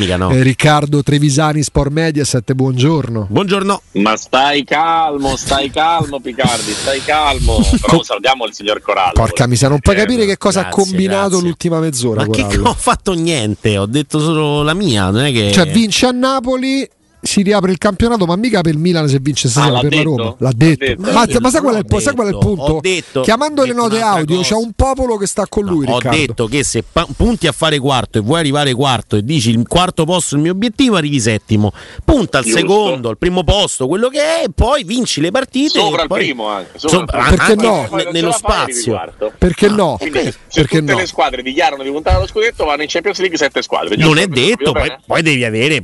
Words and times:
No. 0.00 0.30
Eh, 0.30 0.44
Riccardo 0.44 1.02
Trevisani, 1.02 1.60
Sport 1.60 1.90
Mediaset, 1.90 2.52
buongiorno. 2.52 3.26
Buongiorno. 3.28 3.82
Ma 3.94 4.16
stai 4.16 4.62
calmo, 4.62 5.34
stai 5.34 5.70
calmo 5.70 6.20
Picardi, 6.20 6.70
stai 6.70 7.02
calmo. 7.04 7.58
Però 7.84 8.04
salutiamo 8.04 8.46
il 8.46 8.54
signor 8.54 8.80
Corallo. 8.80 9.14
Porca 9.14 9.48
miseria, 9.48 9.70
non 9.70 9.80
puoi 9.80 9.96
Eh, 9.96 9.98
capire 9.98 10.24
che 10.24 10.36
cosa 10.36 10.60
grazie, 10.62 10.82
ha 10.82 10.84
combinato 10.86 11.28
grazie. 11.30 11.46
l'ultima 11.48 11.80
mezz'ora. 11.80 12.26
Ma 12.26 12.32
che 12.32 12.42
Corallo. 12.42 12.68
ho 12.68 12.74
fatto 12.74 13.12
niente, 13.12 13.76
ho 13.76 13.86
detto 13.86 14.20
solo 14.20 14.62
la 14.62 14.72
mia, 14.72 15.10
non 15.10 15.24
è 15.24 15.32
che 15.32 15.50
Cioè, 15.50 15.66
vince 15.72 16.06
a 16.06 16.12
Napoli. 16.12 16.88
Si 17.20 17.42
riapre 17.42 17.72
il 17.72 17.78
campionato, 17.78 18.26
ma 18.26 18.36
mica 18.36 18.60
per 18.60 18.74
il 18.74 18.78
Milan 18.78 19.08
se 19.08 19.18
vince 19.20 19.48
stasera 19.48 19.78
Ah, 19.78 19.82
l'ha 19.82 19.88
per 19.88 19.90
la 19.92 19.96
detto? 19.98 20.16
Roma. 20.16 20.22
L'ha 20.24 20.34
L'ha 20.38 20.52
detto. 20.54 20.84
detto. 20.84 21.00
Ma, 21.02 21.26
ma 21.40 21.50
sai, 21.50 21.60
qual 21.60 21.74
è 21.74 21.76
non 21.76 21.78
il, 21.78 21.86
po- 21.86 21.96
ho 21.96 22.00
sai 22.00 22.14
qual 22.14 22.26
è 22.26 22.30
il 22.30 22.36
detto, 22.36 22.46
punto? 22.54 22.72
ho 22.72 22.80
detto- 22.80 23.20
Chiamando 23.22 23.60
ho 23.60 23.64
le 23.64 23.70
detto 23.72 23.82
note 23.82 24.00
audio, 24.00 24.36
cosa. 24.36 24.48
c'è 24.48 24.54
un 24.54 24.72
popolo 24.76 25.16
che 25.16 25.26
sta 25.26 25.46
con 25.48 25.64
lui. 25.64 25.84
ho 25.88 25.96
Riccardo. 25.96 26.16
detto 26.16 26.46
che 26.46 26.62
se 26.64 26.84
pa- 26.90 27.06
punti 27.16 27.46
a 27.48 27.52
fare 27.52 27.78
quarto 27.80 28.18
e 28.18 28.20
vuoi 28.20 28.38
arrivare 28.38 28.72
quarto 28.74 29.16
e 29.16 29.24
dici 29.24 29.50
il 29.50 29.66
quarto 29.66 30.04
posto 30.04 30.34
è 30.34 30.38
il 30.38 30.44
mio 30.44 30.52
obiettivo, 30.52 30.94
arrivi 30.96 31.18
settimo. 31.20 31.72
Punta 32.04 32.38
al 32.38 32.44
Giusto. 32.44 32.58
secondo, 32.60 33.08
al 33.08 33.18
primo 33.18 33.42
posto, 33.42 33.88
quello 33.88 34.08
che 34.08 34.20
è, 34.20 34.42
e 34.44 34.48
poi 34.54 34.84
vinci 34.84 35.20
le 35.20 35.30
partite. 35.32 35.78
Sopra 35.80 36.00
e 36.00 36.04
il 36.04 36.08
primo 36.08 36.46
anche. 36.48 36.78
Sopra- 36.78 36.98
Sopra 36.98 37.36
Perché 37.36 37.54
no? 37.56 37.88
Ce 37.98 38.08
Nello 38.12 38.28
la 38.28 38.32
spazio. 38.32 39.00
Perché 39.36 39.68
no? 39.68 39.96
Quindi, 39.98 40.20
se 40.22 40.36
Perché 40.60 40.78
tutte 40.78 40.92
no? 40.92 40.98
le 40.98 41.06
squadre 41.06 41.42
dichiarano 41.42 41.82
di 41.82 41.90
puntare 41.90 42.16
allo 42.16 42.26
scudetto, 42.28 42.64
vanno 42.64 42.82
in 42.82 42.88
Champions 42.88 43.18
League 43.18 43.36
sette 43.36 43.60
squadre. 43.62 43.96
Non 43.96 44.18
è 44.18 44.26
detto, 44.28 44.72
poi 45.06 45.22
devi 45.22 45.42
avere 45.44 45.80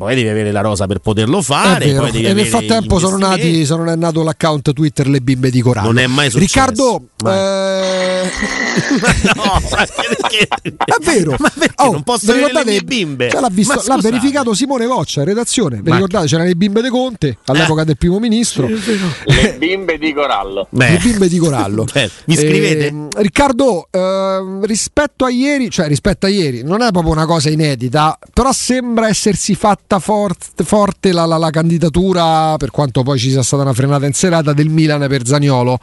la 0.52 0.60
rosa 0.60 0.87
per 0.87 0.98
poterlo 1.01 1.34
È 1.38 1.43
fare. 1.43 1.87
vero. 1.87 2.01
poi 2.02 2.11
devi 2.12 2.24
E 2.27 2.33
nel 2.33 2.47
frattempo 2.47 2.98
sono 2.98 3.16
nati, 3.16 3.65
sono 3.65 3.84
è 3.91 3.97
nato 3.97 4.23
l'account 4.23 4.73
Twitter 4.73 5.09
Le 5.09 5.20
Bimbe 5.20 5.51
di 5.51 5.60
Corallo. 5.60 5.87
Non 5.88 5.98
è 5.98 6.07
mai 6.07 6.30
successo. 6.30 6.45
Riccardo, 6.45 7.02
eh, 7.27 8.23
no, 9.34 9.43
ma 9.45 9.60
perché? 9.60 10.48
È 10.62 11.02
vero. 11.02 11.34
Ma 11.38 11.51
perché 11.57 11.73
Oh, 11.79 11.93
non 11.93 12.02
posso 12.02 12.30
avere 12.30 12.52
le 12.52 12.65
mie 12.65 12.80
bimbe? 12.83 13.30
Cioè, 13.30 13.41
l'ha, 13.41 13.48
visto- 13.51 13.83
l'ha 13.87 13.97
verificato 13.97 14.55
Simone 14.55 14.87
Voccia 14.87 15.20
in 15.20 15.27
redazione. 15.27 15.80
Vi 15.83 15.91
ricordate? 15.91 16.27
C'erano 16.27 16.48
le 16.48 16.55
bimbe 16.55 16.80
de 16.80 16.88
Conte 16.88 17.38
all'epoca 17.46 17.82
Eh. 17.82 17.85
del 17.85 17.96
primo 17.98 18.19
ministro. 18.19 18.66
Le 18.69 19.57
bimbe 19.59 19.98
di 19.98 20.13
Corallo. 20.13 20.66
Beh, 20.71 20.91
Le 20.93 20.98
bimbe 20.98 21.29
di 21.29 21.38
Corallo. 21.38 21.85
Beh, 21.93 22.10
mi 22.26 22.37
scrivete? 22.37 22.87
Ehm, 22.87 23.09
Riccardo, 23.16 23.88
ehm, 23.91 24.65
rispetto 24.65 25.24
a 25.24 25.30
ieri, 25.30 25.71
cioè 25.71 25.88
rispetto 25.88 26.26
a 26.26 26.29
ieri, 26.29 26.63
non 26.63 26.82
è 26.82 26.91
proprio 26.91 27.13
una 27.13 27.26
cosa 27.26 27.51
inedita, 27.51 28.19
però 28.32 28.52
sembra 28.52 29.09
essersi 29.09 29.54
fatta 29.54 29.98
forte, 29.98 30.65
forte 30.65 31.13
la, 31.15 31.24
la- 31.24 31.38
la 31.38 31.51
candidatura, 31.51 32.57
per 32.59 32.70
quanto 32.70 33.02
poi 33.02 33.18
ci 33.18 33.30
sia 33.30 33.43
stata 33.43 33.62
una 33.62 33.73
frenata 33.73 34.04
in 34.04 34.12
serata, 34.12 34.52
del 34.52 34.68
Milan 34.68 35.07
per 35.09 35.26
Zaniolo. 35.26 35.79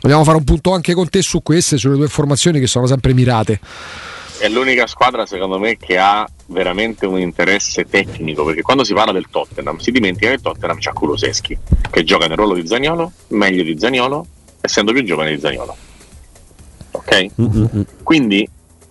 Vogliamo 0.00 0.24
fare 0.24 0.38
un 0.38 0.44
punto 0.44 0.72
anche 0.72 0.94
con 0.94 1.08
te 1.10 1.20
su 1.20 1.42
queste, 1.42 1.76
sulle 1.76 1.96
due 1.96 2.08
formazioni 2.08 2.58
che 2.60 2.66
sono 2.66 2.86
sempre 2.86 3.12
mirate. 3.12 3.60
È 4.38 4.48
l'unica 4.48 4.86
squadra, 4.86 5.24
secondo 5.26 5.58
me, 5.58 5.76
che 5.76 5.98
ha 5.98 6.28
veramente 6.46 7.06
un 7.06 7.18
interesse 7.18 7.84
tecnico. 7.84 8.44
Perché 8.44 8.62
quando 8.62 8.84
si 8.84 8.92
parla 8.92 9.12
del 9.12 9.26
Tottenham, 9.30 9.78
si 9.78 9.90
dimentica 9.90 10.28
che 10.28 10.34
il 10.34 10.40
Tottenham 10.42 10.76
c'ha 10.78 10.92
Kuloseschi, 10.92 11.56
che 11.90 12.04
gioca 12.04 12.26
nel 12.26 12.36
ruolo 12.36 12.54
di 12.54 12.66
Zagnolo, 12.66 13.12
meglio 13.28 13.62
di 13.62 13.78
Zagnolo, 13.78 14.26
essendo 14.60 14.92
più 14.92 15.02
giovane 15.04 15.34
di 15.34 15.40
Zagnolo. 15.40 15.74
Ok? 16.90 17.28
Quindi, 18.02 18.48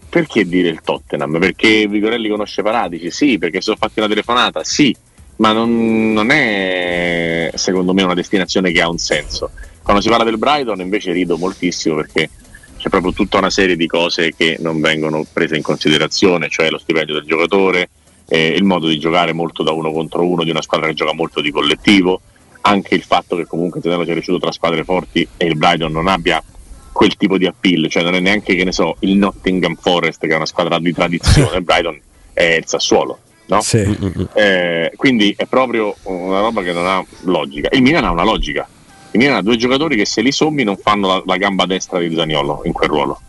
perché 0.09 0.45
dire 0.47 0.69
il 0.69 0.81
Tottenham? 0.83 1.37
Perché 1.39 1.87
Vigorelli 1.87 2.27
conosce 2.29 2.61
Paratici? 2.63 3.11
Sì, 3.11 3.37
perché 3.37 3.61
sono 3.61 3.77
fatti 3.79 3.99
una 3.99 4.07
telefonata? 4.07 4.63
Sì, 4.63 4.95
ma 5.37 5.51
non, 5.51 6.13
non 6.13 6.31
è 6.31 7.51
secondo 7.55 7.93
me 7.93 8.03
una 8.03 8.13
destinazione 8.13 8.71
che 8.71 8.81
ha 8.81 8.89
un 8.89 8.97
senso. 8.97 9.51
Quando 9.81 10.01
si 10.01 10.09
parla 10.09 10.23
del 10.23 10.37
Brighton 10.37 10.79
invece 10.79 11.11
rido 11.11 11.37
moltissimo 11.37 11.95
perché 11.95 12.29
c'è 12.77 12.89
proprio 12.89 13.13
tutta 13.13 13.37
una 13.37 13.49
serie 13.49 13.75
di 13.75 13.87
cose 13.87 14.33
che 14.35 14.57
non 14.59 14.79
vengono 14.79 15.25
prese 15.31 15.55
in 15.55 15.61
considerazione, 15.61 16.49
cioè 16.49 16.69
lo 16.69 16.77
stipendio 16.77 17.15
del 17.15 17.25
giocatore, 17.25 17.89
eh, 18.27 18.47
il 18.47 18.63
modo 18.63 18.87
di 18.87 18.99
giocare 18.99 19.33
molto 19.33 19.63
da 19.63 19.71
uno 19.71 19.91
contro 19.91 20.25
uno 20.25 20.43
di 20.43 20.49
una 20.49 20.61
squadra 20.61 20.87
che 20.87 20.93
gioca 20.93 21.13
molto 21.13 21.41
di 21.41 21.51
collettivo, 21.51 22.21
anche 22.61 22.95
il 22.95 23.03
fatto 23.03 23.35
che 23.35 23.45
comunque 23.45 23.81
Tenero 23.81 24.03
sia 24.03 24.13
cresciuto 24.13 24.39
tra 24.39 24.51
squadre 24.51 24.83
forti 24.83 25.27
e 25.37 25.45
il 25.45 25.55
Brighton 25.55 25.91
non 25.91 26.07
abbia 26.07 26.43
quel 26.91 27.15
tipo 27.15 27.37
di 27.37 27.45
appeal, 27.45 27.89
cioè 27.89 28.03
non 28.03 28.15
è 28.15 28.19
neanche 28.19 28.55
che 28.55 28.63
ne 28.63 28.71
so 28.71 28.95
il 28.99 29.17
Nottingham 29.17 29.75
Forest 29.75 30.21
che 30.21 30.33
è 30.33 30.35
una 30.35 30.45
squadra 30.45 30.79
di 30.79 30.93
tradizione, 30.93 31.57
il 31.57 31.63
Brighton 31.63 31.99
è 32.33 32.43
il 32.43 32.65
Sassuolo, 32.65 33.19
no? 33.47 33.59
Mm-mm. 33.75 34.29
Eh, 34.33 34.91
quindi 34.95 35.33
è 35.37 35.45
proprio 35.45 35.95
una 36.03 36.39
roba 36.39 36.61
che 36.61 36.73
non 36.73 36.85
ha 36.85 37.03
logica. 37.21 37.69
Il 37.71 37.81
Milan 37.81 38.05
ha 38.05 38.11
una 38.11 38.23
logica. 38.23 38.67
Il 39.11 39.19
Milan 39.19 39.37
ha 39.37 39.41
due 39.41 39.55
giocatori 39.55 39.95
che 39.95 40.05
se 40.05 40.21
li 40.21 40.31
sommi 40.31 40.63
non 40.63 40.77
fanno 40.77 41.07
la, 41.07 41.23
la 41.25 41.37
gamba 41.37 41.65
destra 41.65 41.99
di 41.99 42.13
Zaniolo 42.13 42.61
in 42.65 42.73
quel 42.73 42.89
ruolo. 42.89 43.19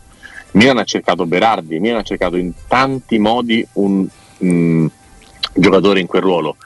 Il 0.51 0.59
Milan 0.61 0.77
ha 0.77 0.83
cercato 0.83 1.25
Berardi, 1.25 1.75
il 1.75 1.81
Milan 1.81 1.99
ha 1.99 2.03
cercato 2.03 2.35
in 2.35 2.51
tanti 2.67 3.19
modi 3.19 3.65
un 3.73 4.07
mm, 4.43 4.87
giocatore 5.53 5.99
in 5.99 6.07
quel 6.07 6.21
ruolo 6.21 6.57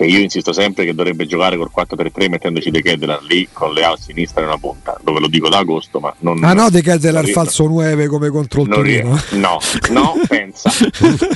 che 0.00 0.06
io 0.06 0.20
insisto 0.20 0.54
sempre 0.54 0.86
che 0.86 0.94
dovrebbe 0.94 1.26
giocare 1.26 1.58
col 1.58 1.70
4-3-3 1.76 2.30
mettendoci 2.30 2.70
De 2.70 2.80
Kedelar 2.80 3.22
lì 3.22 3.46
con 3.52 3.74
le 3.74 3.84
a 3.84 3.96
sinistra 3.98 4.40
e 4.40 4.46
una 4.46 4.56
punta, 4.56 4.98
dove 5.02 5.20
lo 5.20 5.28
dico 5.28 5.50
da 5.50 5.58
agosto, 5.58 6.00
ma 6.00 6.14
non 6.20 6.42
Ah 6.42 6.54
no, 6.54 6.70
De 6.70 6.80
non- 7.12 7.26
falso 7.26 7.66
9 7.66 8.06
come 8.06 8.30
contro 8.30 8.62
il 8.62 8.68
non 8.68 8.80
rie- 8.80 9.02
Torino. 9.02 9.22
no, 9.36 9.58
no, 9.90 10.14
pensa. 10.26 10.70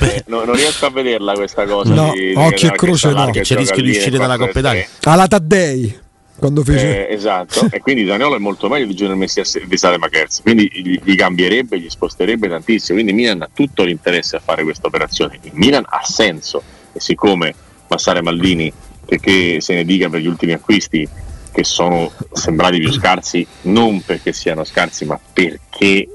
Eh, 0.05 0.23
no, 0.27 0.43
non 0.43 0.55
riesco 0.55 0.85
a 0.85 0.89
vederla 0.89 1.33
questa 1.33 1.65
cosa. 1.65 1.93
No, 1.93 2.11
di, 2.13 2.33
occhio 2.35 2.69
e 2.69 2.75
croce 2.75 3.11
no. 3.11 3.29
che 3.31 3.41
C'è 3.41 3.53
il 3.53 3.59
rischio 3.59 3.81
di 3.83 3.89
uscire 3.89 4.17
dalla 4.17 4.37
Coppa 4.37 4.51
4-3-3. 4.51 4.59
Italia. 4.59 4.87
Alla 5.03 5.27
Taddei 5.27 5.99
quando 6.37 6.63
fece 6.63 7.07
Eh, 7.07 7.13
esatto, 7.13 7.67
e 7.71 7.79
quindi 7.79 8.05
Zaniolo 8.05 8.35
è 8.35 8.39
molto 8.39 8.67
meglio 8.67 8.85
di 8.87 8.93
Junior 8.93 9.15
Messias 9.17 9.55
e 9.55 9.65
di 9.67 9.77
Sale 9.77 9.97
Makers, 9.97 10.41
quindi 10.41 10.69
gli, 10.71 10.99
gli 11.01 11.15
cambierebbe, 11.15 11.79
gli 11.79 11.89
sposterebbe 11.89 12.47
tantissimo. 12.49 12.99
Quindi 12.99 13.13
Milan 13.13 13.41
ha 13.41 13.49
tutto 13.53 13.83
l'interesse 13.83 14.35
a 14.35 14.39
fare 14.39 14.63
questa 14.63 14.87
operazione. 14.87 15.39
Il 15.43 15.51
Milan 15.53 15.83
ha 15.87 16.01
senso, 16.03 16.61
e 16.91 16.99
siccome 16.99 17.53
Massare 17.87 18.21
Maldini, 18.21 18.71
che, 19.05 19.19
che 19.19 19.57
se 19.59 19.73
ne 19.73 19.85
dica 19.85 20.09
per 20.09 20.21
gli 20.21 20.27
ultimi 20.27 20.53
acquisti, 20.53 21.07
che 21.51 21.63
sono 21.63 22.11
sembrati 22.33 22.79
più 22.79 22.91
scarsi, 22.91 23.45
non 23.63 24.01
perché 24.03 24.33
siano 24.33 24.63
scarsi, 24.63 25.05
ma 25.05 25.19
perché 25.31 26.09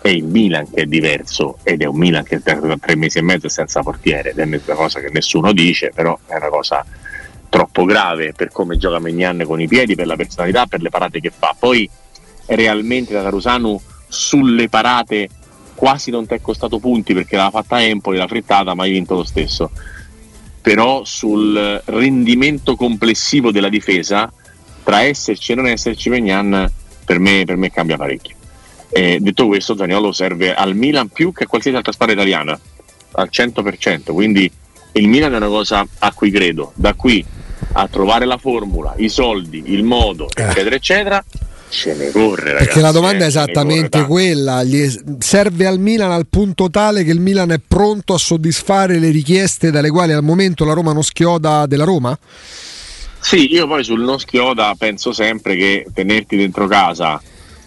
è 0.00 0.08
il 0.08 0.24
Milan 0.24 0.70
che 0.70 0.82
è 0.82 0.84
diverso 0.84 1.58
ed 1.62 1.80
è 1.80 1.86
un 1.86 1.96
Milan 1.96 2.24
che 2.24 2.38
da 2.44 2.76
tre 2.78 2.94
mesi 2.94 3.18
e 3.18 3.22
mezzo 3.22 3.46
è 3.46 3.50
senza 3.50 3.80
portiere 3.80 4.30
ed 4.30 4.38
è 4.38 4.42
una 4.42 4.60
cosa 4.74 5.00
che 5.00 5.08
nessuno 5.10 5.52
dice, 5.52 5.92
però 5.94 6.16
è 6.26 6.36
una 6.36 6.48
cosa 6.48 6.84
troppo 7.48 7.84
grave 7.84 8.32
per 8.32 8.50
come 8.50 8.76
gioca 8.76 8.98
Megnan 8.98 9.44
con 9.46 9.60
i 9.60 9.66
piedi, 9.66 9.94
per 9.94 10.06
la 10.06 10.16
personalità, 10.16 10.66
per 10.66 10.82
le 10.82 10.90
parate 10.90 11.20
che 11.20 11.32
fa. 11.36 11.56
Poi 11.58 11.88
realmente 12.46 13.14
da 13.14 13.22
Tarusanu 13.22 13.80
sulle 14.06 14.68
parate 14.68 15.28
quasi 15.74 16.10
non 16.10 16.26
ti 16.26 16.34
è 16.34 16.40
costato 16.40 16.78
punti 16.78 17.14
perché 17.14 17.36
l'ha 17.36 17.50
fatta 17.50 17.82
Empoli, 17.82 18.18
l'ha 18.18 18.28
frittata, 18.28 18.74
ma 18.74 18.82
hai 18.82 18.90
vinto 18.90 19.14
lo 19.14 19.24
stesso. 19.24 19.70
Però 20.64 21.04
sul 21.04 21.82
rendimento 21.84 22.74
complessivo 22.74 23.52
della 23.52 23.68
difesa, 23.68 24.32
tra 24.82 25.02
esserci 25.02 25.52
e 25.52 25.54
non 25.56 25.66
esserci 25.66 26.08
Megnan, 26.08 26.72
per 27.04 27.18
me, 27.18 27.42
per 27.44 27.56
me 27.56 27.70
cambia 27.70 27.98
parecchio. 27.98 28.34
Eh, 28.88 29.18
detto 29.20 29.46
questo, 29.46 29.76
Zaniolo 29.76 30.10
serve 30.12 30.54
al 30.54 30.74
Milan 30.74 31.08
più 31.08 31.34
che 31.34 31.44
a 31.44 31.46
qualsiasi 31.46 31.76
altra 31.76 31.92
squadra 31.92 32.14
italiana, 32.14 32.58
al 33.12 33.28
100%. 33.30 34.14
Quindi 34.14 34.50
il 34.92 35.06
Milan 35.06 35.34
è 35.34 35.36
una 35.36 35.48
cosa 35.48 35.86
a 35.98 36.12
cui 36.14 36.30
credo. 36.30 36.72
Da 36.76 36.94
qui 36.94 37.22
a 37.72 37.86
trovare 37.88 38.24
la 38.24 38.38
formula, 38.38 38.94
i 38.96 39.10
soldi, 39.10 39.64
il 39.66 39.82
modo, 39.82 40.28
Eh. 40.34 40.44
eccetera, 40.44 40.76
eccetera, 40.76 41.24
ce 41.68 41.94
ne 41.94 42.10
corre, 42.10 42.52
ragazzi. 42.52 42.64
Perché 42.64 42.80
la 42.80 42.92
domanda 42.92 43.22
eh, 43.22 43.26
è 43.26 43.28
esattamente 43.28 44.04
quella: 44.04 44.62
Gli 44.62 44.88
serve 45.18 45.66
al 45.66 45.78
Milan 45.78 46.10
al 46.10 46.26
punto 46.28 46.70
tale 46.70 47.04
che 47.04 47.10
il 47.10 47.20
Milan 47.20 47.50
è 47.50 47.60
pronto 47.66 48.14
a 48.14 48.18
soddisfare 48.18 48.98
le 48.98 49.10
richieste 49.10 49.70
dalle 49.70 49.90
quali 49.90 50.12
al 50.12 50.22
momento 50.22 50.64
la 50.64 50.72
Roma 50.72 50.92
non 50.92 51.02
schioda 51.02 51.66
della 51.66 51.84
Roma? 51.84 52.16
Sì, 53.20 53.52
io 53.52 53.66
poi 53.66 53.82
sul 53.82 54.02
non 54.02 54.18
schioda 54.18 54.74
penso 54.76 55.12
sempre 55.12 55.56
che 55.56 55.86
tenerti 55.94 56.36
dentro 56.36 56.66
casa 56.66 57.20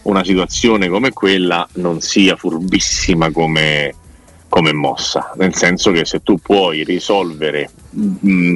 una 0.03 0.23
situazione 0.23 0.87
come 0.87 1.11
quella 1.11 1.67
non 1.73 1.99
sia 1.99 2.35
furbissima 2.35 3.31
come, 3.31 3.93
come 4.47 4.71
mossa, 4.71 5.33
nel 5.35 5.55
senso 5.55 5.91
che 5.91 6.05
se 6.05 6.21
tu 6.23 6.37
puoi 6.37 6.83
risolvere, 6.83 7.69
mh, 7.89 8.55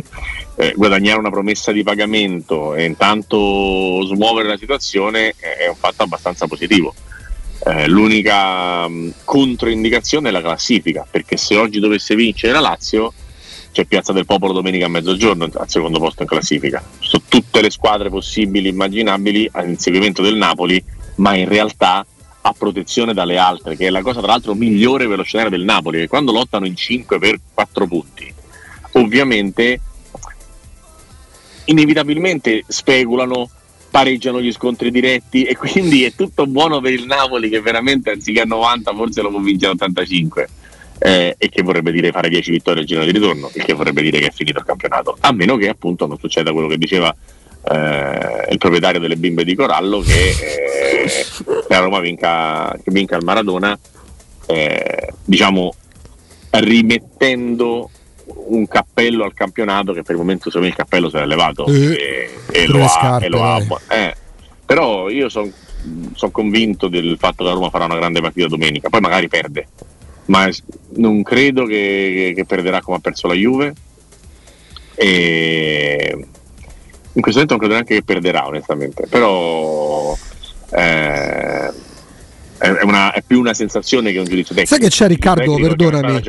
eh, 0.62 0.74
guadagnare 0.76 1.18
una 1.18 1.32
promessa 1.32 1.72
di 1.72 1.82
pagamento 1.82 2.76
e 2.76 2.86
intanto 2.86 4.06
smuovere 4.06 4.48
la 4.48 4.58
situazione 4.58 5.34
è 5.40 5.68
un 5.68 5.76
fatto 5.76 6.04
abbastanza 6.04 6.46
positivo. 6.46 6.94
Eh, 7.66 7.88
l'unica 7.88 8.88
mh, 8.88 9.14
controindicazione 9.24 10.30
è 10.30 10.32
la 10.32 10.42
classifica, 10.42 11.06
perché 11.10 11.36
se 11.36 11.58
oggi 11.58 11.80
dovesse 11.80 12.14
vincere 12.14 12.54
la 12.54 12.60
Lazio 12.60 13.12
c'è 13.72 13.86
Piazza 13.86 14.14
del 14.14 14.26
Popolo 14.26 14.54
domenica 14.54 14.86
a 14.86 14.90
mezzogiorno 14.90 15.50
al 15.52 15.70
secondo 15.70 15.98
posto 15.98 16.22
in 16.22 16.28
classifica. 16.28 16.84
Sono 17.00 17.24
tutte 17.28 17.62
le 17.62 17.72
squadre 17.72 18.10
possibili 18.10 18.68
e 18.68 18.72
immaginabili 18.72 19.50
all'inseguimento 19.54 20.22
del 20.22 20.36
Napoli, 20.36 20.84
ma 21.16 21.34
in 21.36 21.48
realtà 21.48 22.06
a 22.44 22.54
protezione 22.56 23.16
dalle 23.16 23.38
altre, 23.38 23.76
che 23.76 23.88
è 23.88 23.90
la 23.90 24.02
cosa 24.04 24.20
tra 24.20 24.32
l'altro 24.32 24.54
migliore 24.54 25.08
per 25.08 25.18
lo 25.18 25.24
scenario 25.24 25.52
del 25.52 25.64
Napoli, 25.64 26.00
che 26.00 26.08
quando 26.08 26.32
lottano 26.32 26.68
in 26.68 26.76
5 26.76 27.18
per 27.18 27.40
4 27.52 27.88
punti, 27.88 28.32
ovviamente 28.94 29.80
inevitabilmente 31.66 32.64
speculano, 32.68 33.50
pareggiano 33.90 34.42
gli 34.42 34.52
scontri 34.52 34.92
diretti 34.92 35.44
e 35.44 35.56
quindi 35.56 36.04
è 36.04 36.14
tutto 36.14 36.48
buono 36.48 36.80
per 36.80 36.94
il 36.94 37.06
Napoli 37.06 37.50
che 37.50 37.62
veramente 37.62 38.12
anziché 38.12 38.42
a 38.42 38.46
90 38.46 38.94
forse 38.94 39.22
lo 39.22 39.30
può 39.30 39.40
vincere 39.40 39.72
a 39.72 39.76
85. 39.76 40.48
eh, 41.04 41.36
e 41.38 41.50
che 41.50 41.64
vorrebbe 41.64 41.92
dire 41.92 42.12
fare 42.12 42.30
10 42.30 42.52
vittorie 42.52 42.82
al 42.82 42.88
giro 42.88 43.04
di 43.04 43.12
ritorno, 43.12 43.50
il 43.54 43.64
che 43.64 43.74
vorrebbe 43.74 44.04
dire 44.04 44.20
che 44.20 44.28
è 44.28 44.32
finito 44.32 44.60
il 44.60 44.66
campionato, 44.66 45.18
a 45.20 45.32
meno 45.32 45.58
che 45.58 45.68
appunto 45.68 46.06
non 46.06 46.20
succeda 46.20 46.52
quello 46.52 46.68
che 46.68 46.78
diceva 46.78 47.16
eh, 47.64 48.48
il 48.52 48.58
proprietario 48.60 49.00
delle 49.00 49.16
bimbe 49.16 49.44
di 49.44 49.56
Corallo 49.56 50.00
che 50.02 50.30
eh, 50.30 51.10
la 51.70 51.80
Roma 51.80 52.00
vinca, 52.00 52.78
che 52.84 52.92
vinca 52.92 53.16
il 53.16 53.24
Maradona 53.24 53.78
eh, 54.46 55.14
diciamo 55.26 55.74
rimettendo 56.52 57.90
un 58.36 58.68
cappello 58.68 59.24
al 59.24 59.34
campionato 59.34 59.94
che 59.94 60.02
per 60.04 60.16
il 60.16 60.22
momento 60.22 60.46
secondo 60.46 60.68
me 60.68 60.74
il 60.74 60.78
cappello 60.78 61.10
si 61.10 61.16
è 61.18 61.22
elevato 61.22 61.66
Eh, 61.66 61.94
e, 61.94 62.30
e 62.52 62.68
lo 62.68 62.88
scarpe, 62.88 63.26
ha, 63.26 63.26
e 63.26 63.30
lo 63.30 63.44
ha 63.44 63.82
eh, 63.90 64.16
però 64.66 65.10
io 65.10 65.30
sono 65.30 65.52
convinto 66.32 66.88
del 66.88 67.18
fatto 67.18 67.44
che 67.44 67.50
la 67.50 67.56
Roma 67.56 67.70
farà 67.70 67.86
una 67.86 67.96
grande 67.96 68.22
partita 68.22 68.48
domenica 68.48 68.90
poi 68.90 69.02
magari 69.02 69.28
perde 69.28 69.68
ma 70.26 70.50
non 70.96 71.24
credo 71.24 71.66
che, 71.66 72.32
che 72.36 72.46
perderà 72.46 72.82
come 72.82 72.98
ha 72.98 73.00
perso 73.00 73.28
la 73.28 73.34
Juve. 73.34 73.74
E 74.96 76.28
in 77.14 77.22
questo 77.22 77.42
momento 77.42 77.54
non 77.54 77.58
credo 77.58 77.74
neanche 77.74 77.96
che 77.96 78.04
perderà 78.04 78.46
onestamente 78.46 79.08
però 79.08 80.16
eh, 80.72 81.72
è, 82.62 82.84
una- 82.84 83.12
è 83.12 83.22
più 83.26 83.40
una 83.40 83.54
sensazione 83.54 84.12
che 84.12 84.20
un 84.20 84.26
giudizio 84.26 84.54
tecnico 84.56 84.76
Sai 84.76 84.80
che 84.80 84.90
c'è, 84.90 85.08
Riccardo? 85.08 85.56
Perdonami. 85.56 86.22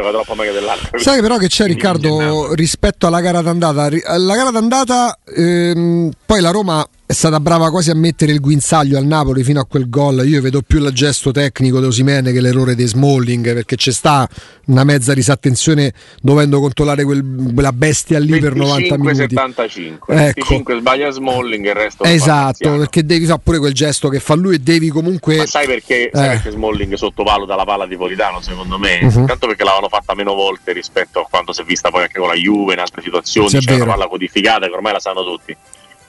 Sai 0.96 1.20
però 1.20 1.36
che 1.36 1.48
c'è 1.48 1.66
Riccardo 1.66 2.54
rispetto 2.54 3.06
alla 3.06 3.20
gara 3.20 3.42
d'andata? 3.42 3.88
Ri- 3.88 4.02
La 4.04 4.34
gara 4.34 4.50
d'andata, 4.50 5.18
ehm, 5.36 6.10
poi 6.24 6.40
la 6.40 6.50
Roma 6.50 6.86
è 7.12 7.14
stata 7.14 7.40
brava 7.40 7.70
quasi 7.70 7.90
a 7.90 7.94
mettere 7.94 8.32
il 8.32 8.40
guinzaglio 8.40 8.96
al 8.96 9.04
Napoli 9.04 9.44
fino 9.44 9.60
a 9.60 9.66
quel 9.66 9.90
gol. 9.90 10.26
Io 10.26 10.40
vedo 10.40 10.62
più 10.62 10.82
il 10.82 10.90
gesto 10.92 11.30
tecnico 11.30 11.78
di 11.78 11.84
Osimene 11.84 12.32
che 12.32 12.40
l'errore 12.40 12.74
di 12.74 12.86
Smalling 12.86 13.52
perché 13.52 13.76
c'è 13.76 13.92
sta 13.92 14.26
una 14.68 14.82
mezza 14.84 15.12
disattenzione 15.12 15.92
dovendo 16.22 16.58
controllare 16.58 17.04
quel- 17.04 17.50
quella 17.52 17.72
bestia 17.74 18.18
lì 18.18 18.38
per 18.38 18.54
90 18.54 18.96
minuti. 18.96 19.14
75 19.16 20.14
Ecco. 20.14 20.22
25 20.24 20.78
sbaglia 20.78 21.10
Smalling 21.10 21.66
il 21.66 21.74
resto 21.74 22.04
Esatto, 22.04 22.76
perché 22.78 23.04
devi 23.04 23.26
fare 23.26 23.40
pure 23.44 23.58
quel 23.58 23.74
gesto 23.74 24.08
che 24.08 24.18
fa 24.18 24.34
lui 24.34 24.54
e 24.54 24.58
devi 24.60 24.88
comunque. 24.88 25.36
ma 25.36 25.44
sai 25.46 25.66
perché, 25.66 26.08
sai 26.14 26.24
Eh. 26.24 26.28
perché 26.30 26.50
Smalling 26.52 26.94
sottovaluta 26.94 27.54
la 27.56 27.64
palla 27.64 27.86
di 27.86 27.96
Politano 27.96 28.40
secondo 28.40 28.78
me 28.78 29.00
Mhm. 29.02 29.18
intanto 29.20 29.46
perché 29.48 29.64
l'avevano 29.64 29.88
fatta 29.88 30.14
meno 30.14 30.32
volte 30.32 30.72
rispetto 30.72 31.20
a 31.20 31.26
quando 31.28 31.52
si 31.52 31.60
è 31.60 31.64
vista 31.64 31.90
poi 31.90 32.02
anche 32.04 32.18
con 32.18 32.28
la 32.28 32.34
Juve 32.34 32.72
in 32.72 32.78
altre 32.78 33.02
situazioni 33.02 33.50
Sì, 33.50 33.56
è 33.56 33.60
c'è 33.60 33.74
una 33.74 33.84
palla 33.84 34.06
codificata 34.06 34.66
che 34.66 34.72
ormai 34.72 34.92
la 34.92 35.00
sanno 35.00 35.22
tutti 35.24 35.54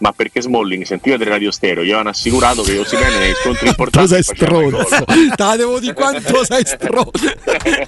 ma 0.04 0.12
perché 0.12 0.42
Smalling 0.42 0.84
sentiva 0.84 1.16
delle 1.16 1.30
radio 1.30 1.50
stereo 1.50 1.82
gli 1.82 1.88
avevano 1.88 2.10
assicurato 2.10 2.62
che 2.62 2.78
Osimene 2.78 3.20
nei 3.20 3.34
scontri 3.42 3.64
Tu 3.64 3.70
importanti 3.70 4.10
sei 4.10 4.22
faceva 4.22 4.60
i 4.60 4.70
gol. 4.70 4.86
stronzo, 4.86 5.06
te 5.36 5.44
la 5.44 5.56
devo 5.56 5.80
di 5.80 5.94
quanto 5.94 6.44
sei 6.44 6.66
stronzo. 6.66 7.34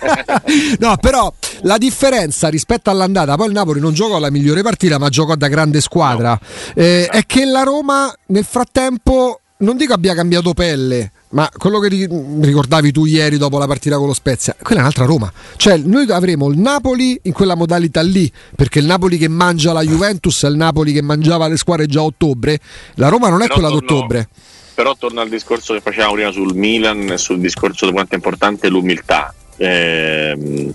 no, 0.80 0.96
però 0.96 1.34
la 1.64 1.78
differenza 1.78 2.48
rispetto 2.48 2.90
all'andata, 2.90 3.36
poi 3.36 3.48
il 3.48 3.54
Napoli 3.54 3.82
non 3.82 3.94
giocò 3.94 4.18
la 4.18 4.32
migliore 4.32 4.62
partita, 4.62 4.98
ma 4.98 5.10
giocò 5.10 5.36
da 5.36 5.50
grande 5.50 5.82
squadra. 5.82 6.40
Eh, 6.74 7.08
è 7.08 7.26
che 7.26 7.44
la 7.44 7.64
Roma 7.64 8.14
nel 8.28 8.46
frattempo 8.46 9.42
non 9.58 9.76
dico 9.76 9.92
abbia 9.92 10.16
cambiato 10.16 10.54
pelle, 10.54 11.12
ma 11.36 11.50
quello 11.58 11.80
che 11.80 11.90
ri- 11.90 12.08
ricordavi 12.42 12.94
tu 12.94 13.04
ieri 13.04 13.38
dopo 13.38 13.58
la 13.58 13.68
partita 13.68 13.98
con 13.98 14.08
lo 14.08 14.14
Spezia, 14.14 14.56
quella 14.58 14.78
è 14.80 14.84
un'altra 14.84 15.04
Roma. 15.04 15.30
Cioè, 15.58 15.76
noi 15.78 16.10
avremo 16.10 16.50
il 16.50 16.58
Napoli 16.58 17.20
in 17.24 17.34
quella 17.34 17.56
modalità 17.56 18.02
lì, 18.02 18.32
perché 18.56 18.80
il 18.80 18.86
Napoli 18.86 19.18
che 19.18 19.28
mangia 19.28 19.74
la 19.74 19.82
Juventus 19.82 20.46
è 20.46 20.48
il 20.48 20.56
Napoli 20.56 20.94
che 20.94 21.02
mangiava 21.02 21.48
le 21.50 21.58
squadre 21.58 21.88
già 21.88 22.00
a 22.00 22.04
ottobre. 22.04 22.58
La 22.96 23.10
Roma 23.10 23.28
non 23.28 23.42
è 23.42 23.48
Però 23.48 23.56
quella 23.60 23.70
torno- 23.70 23.86
d'ottobre. 23.86 24.30
Però 24.76 24.96
torno 24.98 25.20
al 25.20 25.28
discorso 25.28 25.74
che 25.74 25.82
facevamo 25.82 26.14
prima 26.14 26.32
sul 26.32 26.56
Milan 26.56 27.10
e 27.12 27.18
sul 27.18 27.40
discorso 27.40 27.86
di 27.86 27.92
quanto 27.92 28.14
è 28.14 28.16
importante 28.16 28.70
l'umiltà. 28.70 29.34
Ehm, 29.58 30.74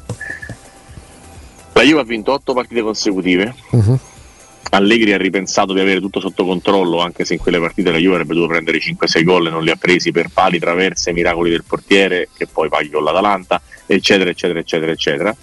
la 1.72 1.82
Juve 1.82 2.00
ha 2.00 2.04
vinto 2.04 2.32
otto 2.32 2.52
partite 2.52 2.82
consecutive. 2.82 3.54
Mhm. 3.70 3.98
Allegri 4.70 5.12
ha 5.12 5.19
ripensato 5.19 5.72
di 5.72 5.81
avere 5.81 6.00
tutto 6.00 6.20
sotto 6.20 6.44
controllo, 6.44 7.00
anche 7.00 7.25
se 7.25 7.34
in 7.34 7.40
quelle 7.40 7.58
partite 7.58 7.90
la 7.90 7.99
Juve 7.99 8.14
avrebbe 8.14 8.34
dovuto 8.34 8.52
prendere 8.52 8.78
5-6 8.78 9.25
gol 9.25 9.49
e 9.49 9.50
non 9.50 9.64
li 9.64 9.70
ha 9.70 9.76
presi 9.76 10.12
per 10.12 10.28
pali, 10.32 10.61
traverse, 10.61 11.12
miracoli 11.12 11.50
del 11.50 11.64
portiere, 11.67 12.28
che 12.37 12.46
poi 12.46 12.69
paghi 12.69 12.90
con 12.90 13.02
l'Atalanta, 13.02 13.61
eccetera, 13.87 14.31
eccetera, 14.31 14.61
eccetera, 14.61 14.93
eccetera. 14.93 15.37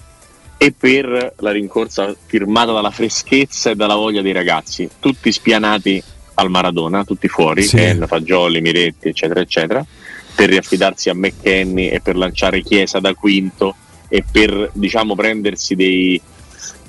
E 0.58 0.74
per 0.78 1.34
la 1.38 1.52
rincorsa 1.52 2.16
firmata 2.26 2.72
dalla 2.72 2.90
freschezza 2.90 3.70
e 3.70 3.76
dalla 3.76 3.96
voglia 3.96 4.22
dei 4.22 4.32
ragazzi, 4.32 4.90
tutti 5.00 5.32
spianati 5.32 6.02
al 6.36 6.50
Maradona, 6.50 7.04
tutti 7.04 7.28
fuori, 7.28 7.64
Sì. 7.64 7.76
Ken, 7.76 8.06
Fagioli, 8.08 8.62
Miretti, 8.62 9.10
eccetera, 9.10 9.42
eccetera, 9.42 9.86
per 10.36 10.50
riaffidarsi 10.50 11.10
a 11.10 11.14
McKenny 11.14 11.90
e 11.90 12.00
per 12.00 12.16
lanciare 12.16 12.62
Chiesa 12.62 13.00
da 13.00 13.14
quinto 13.14 13.76
e 14.08 14.24
per 14.30 14.70
diciamo 14.74 15.16
prendersi 15.16 15.76
dei, 15.76 16.20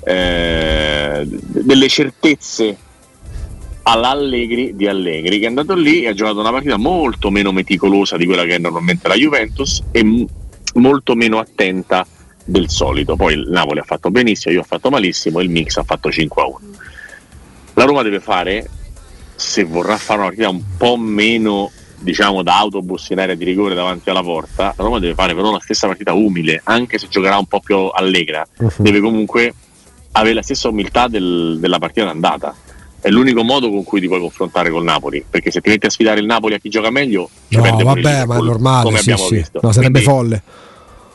eh, 0.03 1.27
delle 1.27 1.87
certezze 1.87 2.77
all'Allegri 3.83 4.75
di 4.75 4.87
Allegri 4.87 5.39
che 5.39 5.45
è 5.45 5.47
andato 5.47 5.73
lì 5.73 6.03
e 6.03 6.09
ha 6.09 6.13
giocato 6.13 6.39
una 6.39 6.51
partita 6.51 6.77
molto 6.77 7.31
meno 7.31 7.51
meticolosa 7.51 8.17
di 8.17 8.25
quella 8.25 8.43
che 8.43 8.55
è 8.55 8.59
normalmente 8.59 9.07
la 9.07 9.15
Juventus 9.15 9.81
e 9.91 10.03
m- 10.03 10.25
molto 10.75 11.15
meno 11.15 11.39
attenta 11.39 12.05
del 12.45 12.69
solito. 12.69 13.15
Poi 13.15 13.33
il 13.33 13.47
Napoli 13.49 13.79
ha 13.79 13.83
fatto 13.83 14.11
benissimo, 14.11 14.53
io 14.53 14.61
ho 14.61 14.65
fatto 14.65 14.89
malissimo 14.89 15.39
il 15.39 15.49
Mix 15.49 15.77
ha 15.77 15.83
fatto 15.83 16.11
5 16.11 16.41
a 16.41 16.45
1 16.45 16.59
la 17.79 17.85
Roma 17.85 18.01
deve 18.01 18.19
fare 18.19 18.69
se 19.35 19.63
vorrà 19.63 19.97
fare 19.97 20.19
una 20.19 20.27
partita 20.27 20.49
un 20.49 20.61
po' 20.77 20.97
meno 20.97 21.71
diciamo 22.01 22.41
da 22.43 22.57
autobus 22.57 23.09
in 23.09 23.19
area 23.19 23.35
di 23.35 23.43
rigore 23.43 23.75
davanti 23.75 24.09
alla 24.09 24.23
porta 24.23 24.73
la 24.77 24.83
Roma 24.83 24.99
deve 24.99 25.13
fare 25.13 25.35
però 25.35 25.51
la 25.51 25.59
stessa 25.61 25.87
partita 25.87 26.13
umile 26.13 26.61
anche 26.63 26.97
se 26.97 27.07
giocherà 27.09 27.37
un 27.37 27.45
po' 27.45 27.59
più 27.59 27.75
allegra 27.93 28.45
deve 28.83 28.99
comunque 29.01 29.53
avere 30.13 30.33
la 30.35 30.41
stessa 30.41 30.69
umiltà 30.69 31.07
del- 31.07 31.57
della 31.59 31.77
partita 31.77 32.05
d'andata. 32.05 32.55
È 33.01 33.07
l'unico 33.09 33.43
modo 33.43 33.69
con 33.69 33.83
cui 33.83 34.01
ti 34.01 34.07
puoi 34.07 34.19
confrontare 34.19 34.69
col 34.69 34.83
Napoli, 34.83 35.23
perché 35.29 35.51
se 35.51 35.61
ti 35.61 35.69
metti 35.69 35.85
a 35.85 35.89
sfidare 35.89 36.19
il 36.19 36.25
Napoli 36.25 36.55
a 36.55 36.57
chi 36.57 36.67
gioca 36.67 36.89
meglio, 36.89 37.29
ci 37.47 37.55
No, 37.55 37.61
vabbè, 37.83 38.25
ma 38.25 38.35
è 38.37 38.41
normale. 38.41 38.97
sì, 38.97 39.13
sì. 39.15 39.45
No, 39.61 39.71
sarebbe 39.71 40.01
Quindi, 40.01 40.01
folle. 40.01 40.43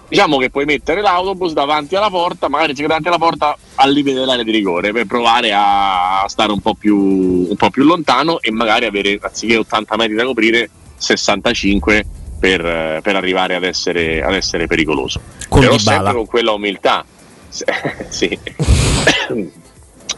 Diciamo 0.06 0.36
che 0.36 0.50
puoi 0.50 0.64
mettere 0.64 1.00
l'autobus 1.00 1.52
davanti 1.52 1.96
alla 1.96 2.10
porta, 2.10 2.48
magari 2.48 2.74
davanti 2.74 3.08
alla 3.08 3.18
porta 3.18 3.56
al 3.76 3.90
limite 3.90 4.18
dell'area 4.18 4.44
di 4.44 4.50
rigore 4.50 4.92
per 4.92 5.06
provare 5.06 5.52
a 5.54 6.24
stare 6.28 6.52
un 6.52 6.60
po' 6.60 6.74
più, 6.74 6.96
un 6.96 7.56
po' 7.56 7.70
più 7.70 7.84
lontano 7.84 8.40
e 8.40 8.50
magari 8.50 8.84
avere 8.84 9.18
anziché 9.20 9.56
80 9.56 9.96
metri 9.96 10.14
da 10.14 10.24
coprire 10.24 10.68
65 10.96 12.04
per, 12.38 13.00
per 13.02 13.16
arrivare 13.16 13.54
ad 13.54 13.64
essere, 13.64 14.22
ad 14.22 14.34
essere 14.34 14.66
pericoloso. 14.66 15.20
Con 15.48 15.60
Però 15.60 15.78
sempre 15.78 16.12
con 16.12 16.26
quella 16.26 16.52
umiltà. 16.52 17.04
Sì. 18.08 18.36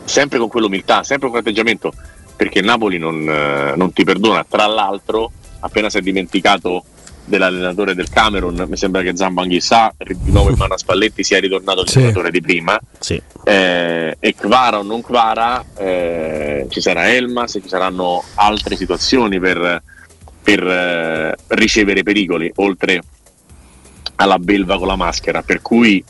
sempre 0.04 0.38
con 0.38 0.48
quell'umiltà, 0.48 1.02
sempre 1.02 1.28
con 1.28 1.38
quell'atteggiamento, 1.38 1.92
perché 2.34 2.62
Napoli 2.62 2.96
non, 2.98 3.22
non 3.76 3.92
ti 3.92 4.04
perdona. 4.04 4.44
Tra 4.48 4.66
l'altro, 4.66 5.30
appena 5.60 5.90
si 5.90 5.98
è 5.98 6.00
dimenticato 6.00 6.84
dell'allenatore 7.26 7.94
del 7.94 8.08
Camerun, 8.08 8.64
mi 8.68 8.76
sembra 8.76 9.02
che 9.02 9.16
Zambo 9.16 9.42
Anghissà, 9.42 9.92
di 9.98 10.30
nuovo 10.30 10.50
in 10.50 10.56
mano 10.56 10.74
a 10.74 10.78
Spalletti, 10.78 11.22
sia 11.22 11.38
ritornato 11.40 11.82
il 11.82 11.88
Sì. 11.88 12.00
giocatore 12.00 12.30
di 12.30 12.40
prima. 12.40 12.78
Sì. 12.98 13.20
Eh, 13.44 14.16
e 14.18 14.34
Kvara 14.34 14.78
o 14.78 14.82
non 14.82 15.02
Kvara, 15.02 15.64
eh, 15.76 16.66
ci 16.70 16.80
sarà 16.80 17.08
Elmas 17.12 17.56
e 17.56 17.62
ci 17.62 17.68
saranno 17.68 18.22
altre 18.36 18.76
situazioni 18.76 19.38
per, 19.38 19.82
per, 20.42 20.66
eh, 20.66 21.36
ricevere 21.48 22.02
pericoli, 22.02 22.50
oltre 22.56 23.02
alla 24.16 24.38
belva 24.38 24.78
con 24.78 24.86
la 24.86 24.96
maschera, 24.96 25.42
per 25.42 25.60
cui 25.60 26.02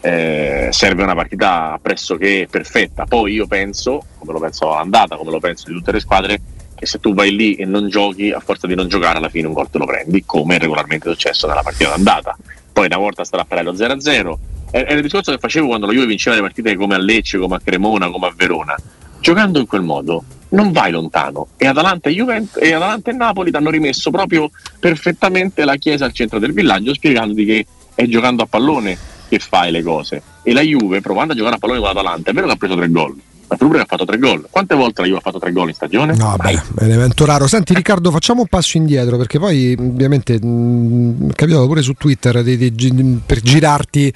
eh, 0.00 0.68
serve 0.70 1.02
una 1.02 1.14
partita 1.14 1.78
pressoché 1.82 2.46
perfetta. 2.48 3.04
Poi 3.06 3.32
io 3.32 3.46
penso, 3.46 4.04
come 4.18 4.32
lo 4.32 4.38
penso 4.38 4.70
all'andata, 4.72 5.16
come 5.16 5.30
lo 5.30 5.40
penso 5.40 5.64
di 5.68 5.74
tutte 5.74 5.92
le 5.92 6.00
squadre, 6.00 6.40
che 6.78 6.86
se 6.86 7.00
tu 7.00 7.12
vai 7.12 7.34
lì 7.34 7.54
e 7.54 7.64
non 7.64 7.88
giochi, 7.88 8.30
a 8.30 8.40
forza 8.40 8.66
di 8.66 8.74
non 8.74 8.88
giocare, 8.88 9.18
alla 9.18 9.28
fine 9.28 9.48
un 9.48 9.52
gol 9.52 9.68
te 9.68 9.78
lo 9.78 9.86
prendi, 9.86 10.24
come 10.24 10.56
è 10.56 10.58
regolarmente 10.58 11.10
successo 11.10 11.46
nella 11.46 11.62
partita 11.62 11.90
d'andata. 11.90 12.36
Poi 12.72 12.86
una 12.86 12.96
volta 12.98 13.24
starà 13.24 13.44
a 13.48 13.62
lo 13.62 13.72
0-0. 13.72 14.34
È, 14.70 14.84
è 14.84 14.92
il 14.92 15.02
discorso 15.02 15.32
che 15.32 15.38
facevo 15.38 15.66
quando 15.66 15.86
la 15.86 15.92
Juve 15.92 16.06
vinceva 16.06 16.36
le 16.36 16.42
partite 16.42 16.76
come 16.76 16.94
a 16.94 16.98
Lecce, 16.98 17.38
come 17.38 17.56
a 17.56 17.60
Cremona, 17.62 18.10
come 18.10 18.26
a 18.26 18.32
Verona. 18.36 18.76
Giocando 19.20 19.58
in 19.58 19.66
quel 19.66 19.82
modo 19.82 20.22
non 20.50 20.72
vai 20.72 20.90
lontano 20.90 21.48
e 21.56 21.66
Atalanta 21.66 22.08
e, 22.08 22.14
Juvent- 22.14 22.58
e 22.58 22.72
Atalanta 22.72 23.10
e 23.10 23.14
Napoli 23.14 23.50
ti 23.50 23.56
hanno 23.56 23.70
rimesso 23.70 24.10
proprio 24.10 24.50
perfettamente 24.78 25.64
la 25.64 25.76
chiesa 25.76 26.04
al 26.04 26.12
centro 26.12 26.38
del 26.38 26.52
villaggio 26.52 26.94
spiegandoti 26.94 27.44
che 27.44 27.66
è 27.94 28.06
giocando 28.06 28.44
a 28.44 28.46
pallone 28.46 28.96
che 29.28 29.38
fai 29.40 29.70
le 29.70 29.82
cose 29.82 30.22
e 30.42 30.52
la 30.54 30.62
Juve 30.62 31.02
provando 31.02 31.34
a 31.34 31.36
giocare 31.36 31.56
a 31.56 31.58
pallone 31.58 31.80
con 31.80 31.88
l'Atalanta 31.88 32.30
è 32.30 32.32
vero 32.32 32.46
che 32.46 32.52
ha 32.52 32.56
preso 32.56 32.76
tre 32.76 32.88
gol 32.88 33.14
è 33.48 33.56
che 33.56 33.80
ha 33.80 33.84
fatto 33.86 34.04
tre 34.04 34.18
gol 34.18 34.46
quante 34.50 34.74
volte 34.74 35.00
la 35.00 35.06
Juve 35.06 35.18
ha 35.18 35.22
fatto 35.22 35.38
tre 35.38 35.52
gol 35.52 35.68
in 35.68 35.74
stagione? 35.74 36.14
No, 36.16 36.36
vabbè, 36.36 36.50
è 36.52 36.84
un 36.84 36.90
evento 36.90 37.24
raro. 37.24 37.46
Senti 37.46 37.74
Riccardo, 37.74 38.10
facciamo 38.10 38.42
un 38.42 38.46
passo 38.48 38.76
indietro 38.76 39.16
perché 39.16 39.38
poi 39.38 39.74
ovviamente 39.78 40.38
mh, 40.40 41.30
è 41.30 41.34
capitato 41.34 41.66
pure 41.66 41.82
su 41.82 41.92
Twitter 41.94 42.42
di- 42.42 42.56
di 42.56 42.74
gi- 42.74 43.20
per 43.24 43.40
girarti 43.40 44.12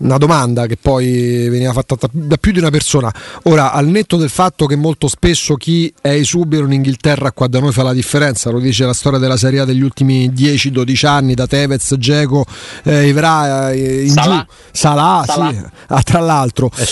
una 0.00 0.16
domanda 0.16 0.64
che 0.64 0.78
poi 0.80 1.48
veniva 1.50 1.72
fatta 1.74 1.94
da 2.10 2.36
più 2.38 2.52
di 2.52 2.58
una 2.58 2.70
persona. 2.70 3.12
Ora, 3.44 3.72
al 3.72 3.86
netto 3.86 4.16
del 4.16 4.30
fatto 4.30 4.64
che 4.64 4.74
molto 4.74 5.08
spesso 5.08 5.56
chi 5.56 5.92
è 6.00 6.08
esubero 6.08 6.64
in 6.64 6.72
Inghilterra 6.72 7.32
qua 7.32 7.48
da 7.48 7.60
noi 7.60 7.72
fa 7.72 7.82
la 7.82 7.92
differenza, 7.92 8.48
lo 8.50 8.60
dice 8.60 8.86
la 8.86 8.94
storia 8.94 9.18
della 9.18 9.36
Serie 9.36 9.60
A 9.60 9.64
degli 9.66 9.82
ultimi 9.82 10.30
10-12 10.30 11.06
anni, 11.06 11.34
da 11.34 11.46
Tevez, 11.46 11.96
Geco, 11.98 12.46
eh, 12.84 13.08
Ivra, 13.08 13.72
eh, 13.72 14.04
in 14.04 14.10
Salah. 14.12 14.46
giù, 14.48 14.54
Salah, 14.72 15.24
Salah. 15.26 15.50
Sì, 15.52 15.64
ah, 15.88 16.02
tra 16.02 16.20
l'altro. 16.20 16.70
Eh, 16.74 16.86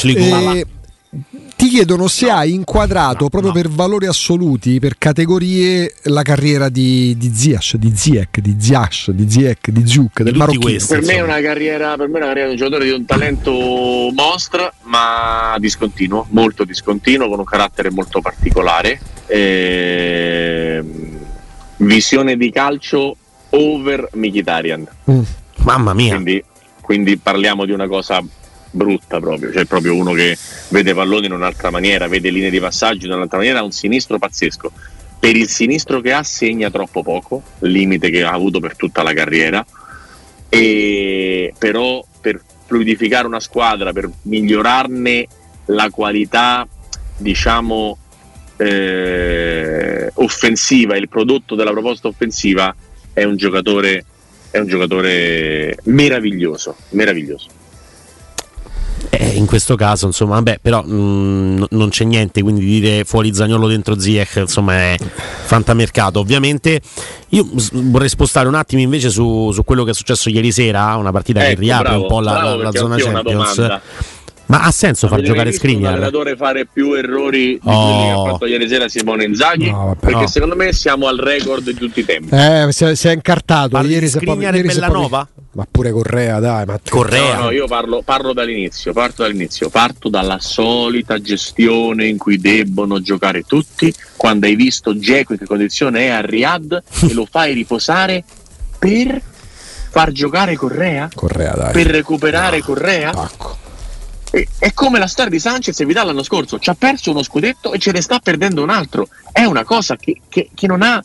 ti 1.58 1.66
chiedono 1.66 2.06
se 2.06 2.30
hai 2.30 2.54
inquadrato 2.54 3.28
proprio 3.28 3.50
per 3.50 3.68
valori 3.68 4.06
assoluti, 4.06 4.78
per 4.78 4.96
categorie, 4.96 5.92
la 6.04 6.22
carriera 6.22 6.68
di, 6.68 7.16
di 7.18 7.34
Ziyech, 7.34 7.74
di 7.74 7.96
Ziyech, 7.96 8.38
di 8.38 8.54
Ziyech, 8.60 9.10
di 9.10 9.28
Ziyech, 9.28 9.70
di 9.70 9.84
Zuk, 9.84 10.22
del 10.22 10.26
tutti 10.26 10.38
marocchino. 10.38 10.62
questi. 10.62 10.94
Per 10.94 11.02
me, 11.02 11.14
è 11.14 11.20
una 11.20 11.40
carriera, 11.40 11.96
per 11.96 12.06
me 12.06 12.14
è 12.14 12.16
una 12.18 12.26
carriera 12.26 12.46
di 12.46 12.52
un 12.52 12.58
giocatore 12.58 12.84
di 12.84 12.92
un 12.92 13.04
talento 13.04 13.50
mostro, 14.14 14.72
ma 14.82 15.56
discontinuo, 15.58 16.26
molto 16.30 16.62
discontinuo, 16.62 17.28
con 17.28 17.40
un 17.40 17.44
carattere 17.44 17.90
molto 17.90 18.20
particolare. 18.20 19.00
Ehm, 19.26 20.86
visione 21.78 22.36
di 22.36 22.52
calcio 22.52 23.16
over 23.50 24.10
Mkhitaryan. 24.12 24.88
Mm. 25.10 25.22
Mamma 25.64 25.92
mia. 25.92 26.12
Quindi, 26.12 26.44
quindi 26.80 27.16
parliamo 27.16 27.64
di 27.64 27.72
una 27.72 27.88
cosa 27.88 28.22
brutta 28.70 29.20
proprio, 29.20 29.52
cioè 29.52 29.64
proprio 29.64 29.94
uno 29.94 30.12
che 30.12 30.36
vede 30.68 30.94
palloni 30.94 31.26
in 31.26 31.32
un'altra 31.32 31.70
maniera, 31.70 32.08
vede 32.08 32.30
linee 32.30 32.50
di 32.50 32.60
passaggio 32.60 33.06
in 33.06 33.12
un'altra 33.12 33.38
maniera, 33.38 33.60
ha 33.60 33.64
un 33.64 33.72
sinistro 33.72 34.18
pazzesco. 34.18 34.72
Per 35.20 35.36
il 35.36 35.48
sinistro 35.48 36.00
che 36.00 36.12
ha 36.12 36.22
segna 36.22 36.70
troppo 36.70 37.02
poco, 37.02 37.42
limite 37.60 38.08
che 38.10 38.22
ha 38.22 38.32
avuto 38.32 38.60
per 38.60 38.76
tutta 38.76 39.02
la 39.02 39.12
carriera, 39.12 39.64
e 40.48 41.52
però 41.58 42.04
per 42.20 42.40
fluidificare 42.66 43.26
una 43.26 43.40
squadra, 43.40 43.92
per 43.92 44.08
migliorarne 44.22 45.26
la 45.66 45.90
qualità, 45.90 46.66
diciamo, 47.16 47.98
eh, 48.56 50.10
offensiva, 50.14 50.96
il 50.96 51.08
prodotto 51.08 51.54
della 51.54 51.72
proposta 51.72 52.08
offensiva, 52.08 52.74
è 53.12 53.24
un 53.24 53.36
giocatore, 53.36 54.04
è 54.50 54.58
un 54.58 54.66
giocatore 54.66 55.76
meraviglioso, 55.84 56.76
meraviglioso. 56.90 57.57
Eh, 59.10 59.28
in 59.36 59.46
questo 59.46 59.74
caso, 59.74 60.06
insomma, 60.06 60.34
vabbè, 60.34 60.58
però 60.60 60.82
mh, 60.82 61.66
non 61.70 61.88
c'è 61.90 62.04
niente, 62.04 62.42
quindi 62.42 62.64
dire 62.64 63.04
fuori 63.04 63.32
Zagnolo 63.34 63.66
dentro 63.68 63.98
Ziyech, 63.98 64.36
insomma, 64.36 64.74
è 64.74 64.96
fantamercato. 65.46 66.18
Ovviamente, 66.20 66.80
io 67.30 67.48
vorrei 67.72 68.08
spostare 68.08 68.48
un 68.48 68.54
attimo 68.54 68.82
invece 68.82 69.10
su, 69.10 69.50
su 69.52 69.64
quello 69.64 69.84
che 69.84 69.90
è 69.90 69.94
successo 69.94 70.28
ieri 70.28 70.52
sera, 70.52 70.94
una 70.96 71.12
partita 71.12 71.40
che 71.40 71.50
Ecco, 71.50 71.60
riapre 71.60 71.88
bravo, 71.88 72.02
un 72.02 72.08
po' 72.08 72.20
la, 72.20 72.42
la- 72.42 72.56
la 72.56 72.70
zona 72.72 72.96
Champions. 72.96 73.54
domanda. 73.56 73.80
Ma 74.48 74.62
ha 74.62 74.70
senso 74.70 75.08
far 75.08 75.20
giocare 75.20 75.52
Skriniar? 75.52 75.92
allenatore 75.92 76.34
fare 76.34 76.66
più 76.66 76.94
errori 76.94 77.58
di 77.60 77.60
Oh. 77.64 77.84
quelli 77.84 78.02
che 78.02 78.10
ha 78.28 78.32
fatto 78.32 78.46
ieri 78.46 78.68
sera 78.68 78.88
Simone 78.88 79.24
Inzaghi? 79.24 79.70
No, 79.70 79.86
vabbè, 79.88 79.98
perché 80.00 80.20
no. 80.20 80.26
secondo 80.26 80.56
me 80.56 80.72
siamo 80.72 81.06
al 81.06 81.18
record 81.18 81.64
di 81.64 81.74
tutti 81.74 82.00
i 82.00 82.04
tempi. 82.04 82.34
Eh, 82.34 82.68
si 82.70 82.84
è, 82.84 82.94
si 82.94 83.08
è 83.08 83.12
incartato. 83.12 83.68
Parli 83.68 83.92
ieri 83.92 84.06
di 84.06 84.10
si 84.10 84.18
è 84.18 84.22
e 84.22 84.62
Bellanova? 84.62 85.28
Ma 85.52 85.66
pure 85.70 85.90
Correa, 85.90 86.38
dai. 86.38 86.64
Ma 86.64 86.78
Correa. 86.88 87.36
No, 87.36 87.42
no, 87.44 87.50
io 87.50 87.66
parlo, 87.66 88.00
parlo 88.02 88.32
dall'inizio, 88.32 88.92
parto 88.94 89.22
dall'inizio, 89.22 89.68
parto 89.68 90.08
dalla 90.08 90.38
solita 90.40 91.20
gestione 91.20 92.06
in 92.06 92.16
cui 92.16 92.38
debbono 92.38 93.00
giocare 93.02 93.42
tutti. 93.42 93.92
Quando 94.16 94.46
hai 94.46 94.54
visto 94.56 94.96
Geco 94.96 95.32
in 95.32 95.38
che 95.38 95.46
condizione 95.46 96.06
è 96.06 96.08
a 96.08 96.20
Riyadh 96.20 96.82
e 97.02 97.12
lo 97.12 97.26
fai 97.30 97.52
riposare 97.52 98.24
per 98.78 99.20
far 99.90 100.10
giocare 100.12 100.56
Correa? 100.56 101.08
Correa, 101.14 101.52
dai. 101.54 101.72
Per 101.72 101.86
recuperare 101.86 102.60
Correa? 102.60 103.10
Attacco. 103.10 103.56
È 104.30 104.72
come 104.74 104.98
la 104.98 105.06
storia 105.06 105.30
di 105.30 105.38
Sanchez 105.38 105.78
e 105.80 105.86
Vidal 105.86 106.06
l'anno 106.06 106.22
scorso, 106.22 106.58
ci 106.58 106.68
ha 106.70 106.74
perso 106.74 107.10
uno 107.10 107.22
scudetto 107.22 107.72
e 107.72 107.78
ce 107.78 107.92
ne 107.92 108.00
sta 108.02 108.18
perdendo 108.18 108.62
un 108.62 108.70
altro. 108.70 109.08
È 109.32 109.44
una 109.44 109.64
cosa 109.64 109.96
che, 109.96 110.20
che- 110.28 110.50
che 110.54 110.66
non 110.66 110.82
ha 110.82 111.02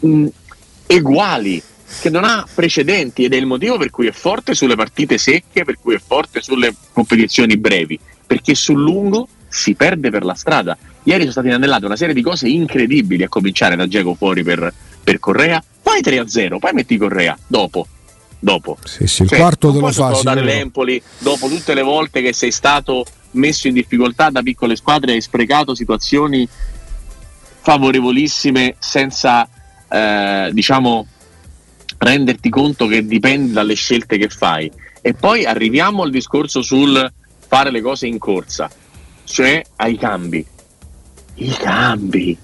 mh, 0.00 0.26
eguali, 0.86 1.62
che 2.00 2.10
non 2.10 2.24
ha 2.24 2.46
precedenti 2.54 3.24
ed 3.24 3.32
è 3.32 3.36
il 3.36 3.46
motivo 3.46 3.78
per 3.78 3.90
cui 3.90 4.06
è 4.06 4.12
forte 4.12 4.54
sulle 4.54 4.76
partite 4.76 5.16
secche, 5.16 5.64
per 5.64 5.78
cui 5.80 5.94
è 5.94 6.00
forte 6.04 6.42
sulle 6.42 6.74
competizioni 6.92 7.56
brevi, 7.56 7.98
perché 8.26 8.54
sul 8.54 8.80
lungo 8.80 9.28
si 9.48 9.74
perde 9.74 10.10
per 10.10 10.24
la 10.24 10.34
strada. 10.34 10.76
Ieri 11.04 11.20
sono 11.20 11.32
state 11.32 11.46
inanellate 11.48 11.86
una 11.86 11.96
serie 11.96 12.12
di 12.14 12.20
cose 12.22 12.48
incredibili, 12.48 13.22
a 13.22 13.28
cominciare 13.28 13.76
da 13.76 13.88
Geco 13.88 14.14
fuori 14.14 14.42
per, 14.42 14.70
per 15.02 15.18
Correa, 15.18 15.62
poi 15.82 16.00
3-0, 16.02 16.58
poi 16.58 16.72
metti 16.74 16.98
Correa 16.98 17.36
dopo. 17.46 17.86
Dopo. 18.40 18.78
Sì, 18.84 19.06
sì, 19.06 19.22
il 19.22 19.28
Cioè, 19.28 19.38
quarto 19.38 19.72
te 19.72 19.80
lo 19.80 19.90
fa. 19.90 20.14
sicuro. 20.14 20.40
l'Empoli 20.42 21.02
dopo 21.18 21.48
tutte 21.48 21.74
le 21.74 21.82
volte 21.82 22.22
che 22.22 22.32
sei 22.32 22.52
stato 22.52 23.04
messo 23.32 23.66
in 23.66 23.74
difficoltà 23.74 24.30
da 24.30 24.42
piccole 24.42 24.76
squadre 24.76 25.12
hai 25.12 25.20
sprecato 25.20 25.74
situazioni 25.74 26.48
favorevolissime 27.60 28.76
senza 28.78 29.48
eh, 29.90 30.50
diciamo 30.52 31.06
renderti 31.98 32.48
conto 32.48 32.86
che 32.86 33.04
dipende 33.04 33.52
dalle 33.52 33.74
scelte 33.74 34.16
che 34.16 34.28
fai 34.28 34.70
e 35.00 35.14
poi 35.14 35.44
arriviamo 35.44 36.02
al 36.02 36.10
discorso 36.10 36.62
sul 36.62 37.12
fare 37.46 37.70
le 37.70 37.80
cose 37.82 38.06
in 38.06 38.18
corsa 38.18 38.70
cioè 39.24 39.62
ai 39.76 39.98
cambi 39.98 40.46
i 41.34 41.50
cambi 41.50 42.36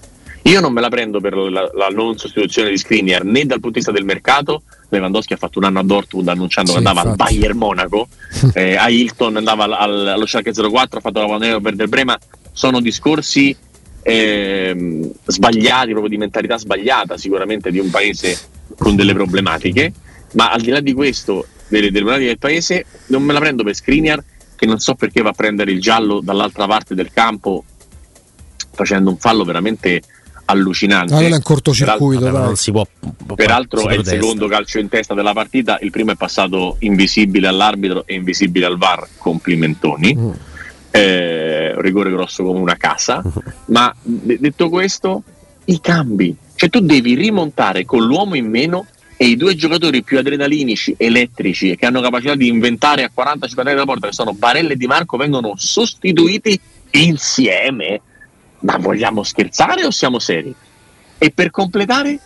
io 0.47 0.59
non 0.59 0.71
me 0.73 0.81
la 0.81 0.89
prendo 0.89 1.19
per 1.19 1.35
la, 1.35 1.69
la 1.73 1.87
non 1.87 2.17
sostituzione 2.17 2.69
di 2.69 2.77
Skriniar 2.77 3.23
né 3.23 3.45
dal 3.45 3.59
punto 3.59 3.69
di 3.69 3.73
vista 3.79 3.91
del 3.91 4.05
mercato. 4.05 4.61
Lewandowski 4.89 5.33
ha 5.33 5.37
fatto 5.37 5.57
un 5.57 5.65
anno 5.65 5.79
a 5.79 5.83
Dortmund 5.83 6.27
annunciando 6.27 6.71
Sì, 6.71 6.77
che 6.79 6.87
andava 6.87 7.09
infatti. 7.09 7.21
al 7.33 7.37
Bayern 7.39 7.57
Monaco. 7.57 8.07
Eh, 8.53 8.75
a 8.75 8.89
Hilton 8.89 9.37
andava 9.37 9.63
al- 9.63 9.73
al- 9.73 10.07
allo 10.09 10.25
Schalke 10.27 10.51
04 10.53 10.99
ha 10.99 11.01
fatto 11.01 11.19
la 11.19 11.25
Panera 11.27 11.59
per 11.59 11.75
Del 11.75 11.87
Brema 11.89 12.17
sono 12.51 12.79
discorsi 12.79 13.55
ehm, 14.03 15.11
sbagliati 15.25 15.89
proprio 15.89 16.09
di 16.09 16.17
mentalità 16.17 16.57
sbagliata 16.57 17.17
sicuramente 17.17 17.71
di 17.71 17.79
un 17.79 17.89
paese 17.89 18.37
con 18.77 18.95
delle 18.95 19.13
problematiche. 19.13 19.91
Ma 20.33 20.51
al 20.51 20.61
di 20.61 20.69
là 20.69 20.79
di 20.79 20.93
questo 20.93 21.47
delle, 21.69 21.87
delle 21.91 22.05
problematiche 22.05 22.27
del 22.29 22.37
paese 22.39 22.85
non 23.07 23.23
me 23.23 23.33
la 23.33 23.39
prendo 23.39 23.63
per 23.63 23.73
Skriniar 23.75 24.23
che 24.55 24.65
non 24.67 24.79
so 24.79 24.93
perché 24.95 25.21
va 25.21 25.29
a 25.29 25.33
prendere 25.33 25.71
il 25.71 25.81
giallo 25.81 26.19
dall'altra 26.21 26.67
parte 26.67 26.93
del 26.93 27.11
campo 27.11 27.63
facendo 28.73 29.09
un 29.09 29.17
fallo 29.17 29.43
veramente 29.43 30.01
allucinante 30.45 31.13
Ah, 31.13 31.17
quello 31.17 31.33
è 31.33 31.37
un 31.37 31.43
cortocircuito, 31.43 32.29
non 32.29 32.55
si 32.55 32.71
può. 32.71 32.85
Peraltro 33.35 33.79
si 33.79 33.87
è 33.87 33.89
il 33.89 33.95
protesta. 33.95 34.21
secondo 34.21 34.47
calcio 34.47 34.79
in 34.79 34.89
testa 34.89 35.13
della 35.13 35.33
partita, 35.33 35.77
il 35.81 35.91
primo 35.91 36.11
è 36.11 36.15
passato 36.15 36.77
invisibile 36.79 37.47
all'arbitro 37.47 38.05
e 38.05 38.15
invisibile 38.15 38.65
al 38.65 38.77
VAR, 38.77 39.07
complimentoni. 39.17 40.15
Mm. 40.15 40.29
Eh, 40.91 41.73
rigore 41.81 42.09
grosso 42.09 42.43
come 42.43 42.59
una 42.59 42.77
casa. 42.77 43.21
Ma 43.67 43.93
de- 44.01 44.37
detto 44.39 44.69
questo, 44.69 45.23
i 45.65 45.81
cambi, 45.81 46.35
cioè 46.55 46.69
tu 46.69 46.79
devi 46.79 47.15
rimontare 47.15 47.83
con 47.83 48.05
l'uomo 48.05 48.35
in 48.35 48.49
meno 48.49 48.85
e 49.17 49.27
i 49.27 49.35
due 49.37 49.55
giocatori 49.55 50.03
più 50.03 50.17
adrenalinici, 50.17 50.93
elettrici 50.97 51.71
e 51.71 51.75
che 51.77 51.85
hanno 51.85 52.01
capacità 52.01 52.35
di 52.35 52.47
inventare 52.47 53.03
a 53.03 53.11
40-50 53.13 53.37
metri 53.57 53.63
dalla 53.63 53.85
porta, 53.85 54.07
che 54.07 54.13
sono 54.13 54.33
Barella 54.33 54.71
e 54.71 54.75
Di 54.75 54.87
Marco, 54.87 55.17
vengono 55.17 55.53
sostituiti 55.55 56.59
insieme. 56.91 58.01
Ma 58.65 58.77
vogliamo 58.77 59.21
scherzare 59.21 59.85
o 59.85 59.91
siamo 59.91 60.17
seri? 60.17 60.53
E 61.19 61.31
per 61.31 61.51
completare 61.51 62.19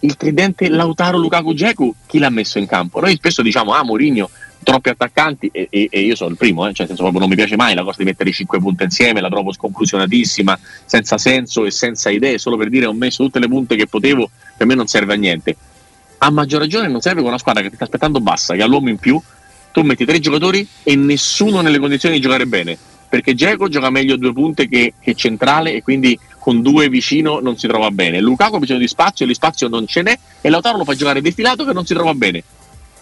il 0.00 0.14
tridente 0.16 0.68
Lautaro 0.68 1.16
Lukaku 1.16 1.54
Geku, 1.54 1.94
chi 2.06 2.18
l'ha 2.18 2.28
messo 2.28 2.58
in 2.58 2.66
campo? 2.66 3.00
Noi 3.00 3.14
spesso 3.14 3.40
diciamo, 3.40 3.72
ah 3.72 3.82
Mourinho, 3.82 4.28
troppi 4.62 4.90
attaccanti, 4.90 5.48
e, 5.50 5.68
e- 5.70 5.88
e 5.90 6.00
io 6.02 6.14
sono 6.14 6.30
il 6.30 6.36
primo, 6.36 6.66
eh, 6.66 6.74
cioè 6.74 6.86
senso 6.86 7.08
non 7.10 7.28
mi 7.28 7.34
piace 7.34 7.56
mai 7.56 7.74
la 7.74 7.82
cosa 7.82 7.96
di 7.98 8.04
mettere 8.04 8.30
cinque 8.30 8.58
punte 8.58 8.84
insieme, 8.84 9.22
la 9.22 9.30
trovo 9.30 9.52
sconclusionatissima, 9.52 10.58
senza 10.84 11.16
senso 11.16 11.64
e 11.64 11.70
senza 11.70 12.10
idee, 12.10 12.36
solo 12.36 12.58
per 12.58 12.68
dire 12.68 12.84
ho 12.84 12.92
messo 12.92 13.24
tutte 13.24 13.38
le 13.38 13.48
punte 13.48 13.74
che 13.74 13.86
potevo, 13.86 14.28
per 14.54 14.66
me 14.66 14.74
non 14.74 14.86
serve 14.86 15.14
a 15.14 15.16
niente. 15.16 15.56
A 16.18 16.30
maggior 16.30 16.60
ragione 16.60 16.88
non 16.88 17.00
serve 17.00 17.20
con 17.20 17.28
una 17.28 17.38
squadra 17.38 17.62
che 17.62 17.70
ti 17.70 17.76
sta 17.76 17.84
aspettando 17.84 18.20
bassa, 18.20 18.54
che 18.54 18.62
ha 18.62 18.66
l'uomo 18.66 18.90
in 18.90 18.98
più, 18.98 19.18
tu 19.72 19.80
metti 19.80 20.04
tre 20.04 20.18
giocatori 20.18 20.66
e 20.82 20.94
nessuno 20.94 21.62
nelle 21.62 21.78
condizioni 21.78 22.16
di 22.16 22.20
giocare 22.20 22.46
bene, 22.46 22.76
perché 23.16 23.34
Geco 23.34 23.68
gioca 23.68 23.88
meglio 23.88 24.14
a 24.14 24.18
due 24.18 24.34
punte 24.34 24.68
che, 24.68 24.92
che 25.00 25.14
centrale 25.14 25.72
e 25.72 25.82
quindi 25.82 26.18
con 26.38 26.60
due 26.60 26.90
vicino 26.90 27.40
non 27.40 27.56
si 27.56 27.66
trova 27.66 27.90
bene. 27.90 28.20
Lukaku 28.20 28.56
ha 28.56 28.58
bisogno 28.58 28.80
di 28.80 28.88
spazio 28.88 29.24
e 29.24 29.28
lì 29.28 29.34
spazio 29.34 29.68
non 29.68 29.86
ce 29.86 30.02
n'è 30.02 30.18
e 30.42 30.50
Lautaro 30.50 30.76
lo 30.76 30.84
fa 30.84 30.94
giocare 30.94 31.22
defilato 31.22 31.64
che 31.64 31.72
non 31.72 31.86
si 31.86 31.94
trova 31.94 32.12
bene. 32.12 32.44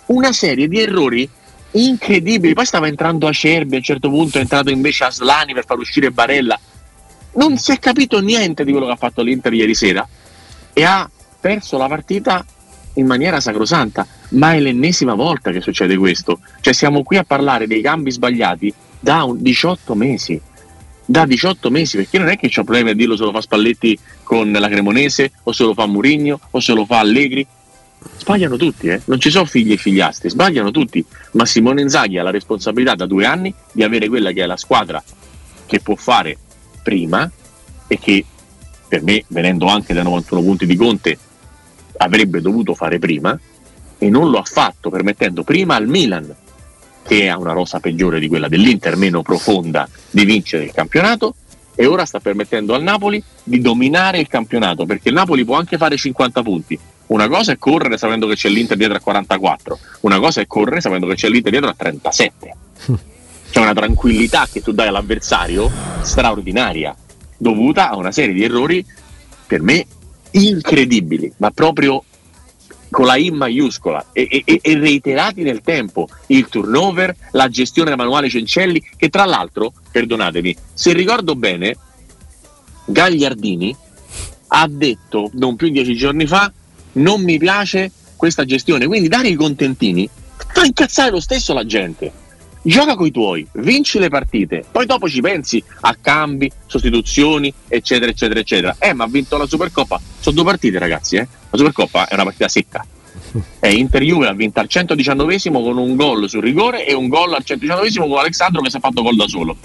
Una 0.07 0.33
serie 0.33 0.69
di 0.69 0.79
errori 0.79 1.29
incredibili. 1.73 2.55
Poi 2.55 2.65
stava 2.65 2.87
entrando 2.87 3.27
Acerbi, 3.27 3.75
a 3.75 3.79
un 3.79 3.83
certo 3.83 4.09
punto 4.09 4.39
è 4.39 4.43
entrato 4.43 4.71
invece 4.71 5.03
Aslani 5.03 5.53
per 5.53 5.65
far 5.65 5.79
uscire 5.79 6.13
Barella. 6.13 6.57
Non 7.35 7.59
si 7.59 7.73
è 7.73 7.81
capito 7.81 8.21
niente 8.21 8.65
di 8.65 8.71
quello 8.71 8.87
che 8.87 8.93
ha 8.93 8.97
fatto 8.97 9.21
l'Inter 9.21 9.53
ieri 9.53 9.75
sera 9.75 10.07
e 10.73 10.85
ha 10.85 11.11
perso 11.41 11.77
la 11.77 11.89
partita 11.89 12.47
in 12.95 13.07
maniera 13.07 13.41
sacrosanta. 13.41 14.07
Ma 14.29 14.55
è 14.55 14.61
l'ennesima 14.61 15.15
volta 15.15 15.51
che 15.51 15.61
succede 15.61 15.97
questo. 15.97 16.39
Cioè 16.61 16.73
siamo 16.73 17.03
qui 17.03 17.17
a 17.17 17.25
parlare 17.25 17.67
dei 17.67 17.83
cambi 17.83 18.13
sbagliati 18.13 18.73
da 19.05 19.25
un 19.25 19.37
18 19.43 19.95
mesi. 19.95 20.41
Da 21.05 21.27
18 21.27 21.71
mesi, 21.71 21.99
perché 21.99 22.17
non 22.17 22.29
è 22.29 22.39
che 22.39 22.49
c'ho 22.49 22.65
problemi 22.65 22.91
a 22.91 22.95
dirlo 22.95 23.17
se 23.17 23.25
lo 23.25 23.33
fa 23.33 23.43
Spalletti 23.43 23.99
con 24.23 24.51
la 24.51 24.67
Cremonese, 24.67 25.33
o 25.43 25.53
se 25.53 25.63
lo 25.63 25.75
fa 25.75 25.85
Murigno, 25.87 26.41
o 26.51 26.59
se 26.59 26.73
lo 26.73 26.87
fa 26.87 27.01
Allegri. 27.01 27.47
sbagliano 28.17 28.57
tutti, 28.57 28.89
eh? 28.89 29.03
non 29.05 29.21
ci 29.21 29.29
sono 29.29 29.45
figli 29.45 29.73
e 29.73 29.77
figliastri, 29.77 30.31
sbagliano 30.31 30.71
tutti, 30.71 31.05
ma 31.33 31.45
Simone 31.45 31.83
Inzaghi 31.83 32.17
ha 32.17 32.23
la 32.23 32.31
responsabilità 32.31 32.95
da 32.95 33.05
due 33.05 33.27
anni 33.27 33.53
di 33.73 33.83
avere 33.83 34.09
quella 34.09 34.33
che 34.33 34.43
è 34.43 34.47
la 34.47 34.57
squadra 34.57 35.03
che 35.67 35.81
può 35.81 35.95
fare 35.95 36.39
prima 36.83 37.31
e 37.87 37.99
che 37.99 38.25
per 38.89 39.03
me, 39.03 39.25
venendo 39.29 39.67
anche 39.67 39.93
da 39.93 40.03
91 40.03 40.43
punti 40.43 40.65
di 40.65 40.77
Conte, 40.77 41.19
avrebbe 41.99 42.41
dovuto 42.41 42.75
fare 42.75 42.99
prima 42.99 43.39
e 43.99 44.09
non 44.09 44.31
lo 44.31 44.39
ha 44.39 44.45
fatto, 44.45 44.89
permettendo 44.89 45.45
prima 45.45 45.75
al 45.75 45.89
Milan, 45.89 46.35
che 47.07 47.29
ha 47.29 47.39
una 47.39 47.53
rosa 47.53 47.81
peggiore 47.81 48.19
di 48.19 48.29
quella 48.29 48.49
dell'Inter, 48.49 48.97
meno 48.97 49.23
profonda, 49.23 49.89
di 50.11 50.25
vincere 50.25 50.65
il 50.65 50.73
campionato 50.73 51.35
e 51.75 51.87
ora 51.87 52.05
sta 52.05 52.21
permettendo 52.21 52.75
al 52.75 52.83
Napoli 52.83 53.23
di 53.43 53.61
dominare 53.61 54.19
il 54.19 54.29
campionato, 54.29 54.87
perché 54.87 55.09
il 55.09 55.15
Napoli 55.15 55.45
può 55.45 55.57
anche 55.57 55.77
fare 55.77 55.97
50 55.97 56.43
punti. 56.43 56.79
Una 57.07 57.29
cosa 57.29 57.53
è 57.53 57.59
correre 57.59 57.99
sapendo 57.99 58.27
che 58.27 58.35
c'è 58.35 58.49
l'Inter 58.49 58.77
dietro 58.77 58.97
a 58.97 59.01
44, 59.01 59.79
una 60.01 60.19
cosa 60.19 60.41
è 60.41 60.47
correre 60.47 60.81
sapendo 60.81 61.07
che 61.07 61.15
c'è 61.15 61.29
l'Inter 61.29 61.51
dietro 61.51 61.71
a 61.71 61.75
37. 61.77 62.57
C'è 63.55 63.61
una 63.61 63.73
tranquillità 63.73 64.49
che 64.51 64.63
tu 64.63 64.73
dai 64.73 64.89
all'avversario 64.89 65.71
straordinaria, 66.01 66.93
dovuta 67.37 67.89
a 67.89 67.95
una 67.95 68.11
serie 68.11 68.35
di 68.35 68.43
errori 68.43 68.85
per 69.47 69.63
me 69.63 69.87
incredibili, 70.33 71.33
ma 71.37 71.53
proprio 71.53 72.03
con 72.95 73.07
la 73.07 73.17
I 73.17 73.33
maiuscola 73.33 74.07
e, 74.13 74.45
e, 74.45 74.61
e, 74.63 74.79
reiterati 74.79 75.43
nel 75.43 75.63
tempo 75.63 76.09
il 76.29 76.47
turnover, 76.49 77.15
la 77.33 77.49
gestione 77.49 77.97
manuale 77.97 78.29
Cencelli, 78.29 78.81
che 78.97 79.09
tra 79.09 79.25
l'altro, 79.25 79.73
perdonatemi, 79.91 80.57
se 80.73 80.93
ricordo 80.93 81.35
bene, 81.35 81.77
Gagliardini 82.85 83.77
ha 84.47 84.69
detto 84.69 85.29
non 85.33 85.57
più 85.57 85.67
di 85.67 85.73
dieci 85.73 85.97
giorni 85.97 86.25
fa 86.27 86.53
non 86.93 87.21
mi 87.23 87.37
piace 87.37 87.91
questa 88.15 88.45
gestione, 88.45 88.87
quindi 88.87 89.09
dare 89.09 89.27
i 89.27 89.35
contentini 89.35 90.09
fa 90.53 90.65
incazzare 90.65 91.11
lo 91.11 91.21
stesso 91.21 91.53
la 91.53 91.67
gente 91.67 92.23
gioca 92.63 92.95
coi 92.95 93.11
tuoi, 93.11 93.47
vinci 93.55 93.99
le 93.99 94.09
partite, 94.09 94.65
poi 94.71 94.87
dopo 94.87 95.09
ci 95.09 95.21
pensi 95.21 95.63
a 95.81 95.97
cambi, 96.01 96.51
sostituzioni, 96.67 97.53
eccetera, 97.69 98.11
eccetera, 98.11 98.41
eccetera. 98.41 98.77
Eh, 98.79 98.95
ma 98.95 99.05
ha 99.05 99.09
vinto 99.09 99.37
la 99.37 99.47
Supercoppa. 99.47 100.01
Sono 100.19 100.37
due 100.37 100.45
partite, 100.45 100.79
ragazzi, 100.79 101.17
eh. 101.17 101.29
La 101.55 101.61
Supercoppa 101.61 102.09
è 102.09 102.15
una 102.15 102.25
partita 102.25 102.49
secca. 102.49 102.85
E 103.61 103.73
Inter 103.75 104.03
Juve 104.03 104.27
ha 104.27 104.33
vinto 104.33 104.59
al 104.59 104.69
119 104.69 105.39
con 105.53 105.79
un 105.79 105.95
gol 105.95 106.29
sul 106.29 106.43
rigore 106.43 106.85
e 106.85 106.95
un 106.95 107.07
gol 107.07 107.33
al 107.33 107.45
119 107.45 108.09
con 108.09 108.19
Alessandro 108.19 108.61
che 108.61 108.71
si 108.71 108.77
è 108.77 108.81
fatto 108.81 109.03
gol 109.03 109.15
da 109.15 109.29
solo. 109.29 109.57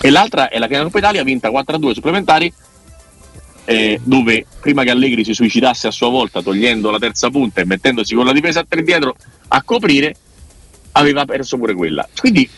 E 0.00 0.08
l'altra 0.08 0.48
è 0.48 0.58
la 0.58 0.66
finale 0.66 0.84
Coppa 0.84 0.98
Italia, 0.98 1.22
vinta 1.22 1.50
4-2 1.50 1.92
supplementari, 1.92 2.50
eh, 3.66 4.00
dove 4.02 4.46
prima 4.58 4.82
che 4.82 4.90
Allegri 4.90 5.22
si 5.22 5.34
suicidasse 5.34 5.86
a 5.86 5.90
sua 5.90 6.08
volta 6.08 6.40
togliendo 6.40 6.90
la 6.90 6.98
terza 6.98 7.28
punta 7.28 7.60
e 7.60 7.66
mettendosi 7.66 8.14
con 8.14 8.24
la 8.24 8.32
difesa 8.32 8.60
a 8.60 8.66
tre 8.66 8.82
dietro 8.82 9.14
a 9.48 9.62
coprire, 9.62 10.14
aveva 10.92 11.26
perso 11.26 11.58
pure 11.58 11.74
quella. 11.74 12.08
Quindi, 12.18 12.48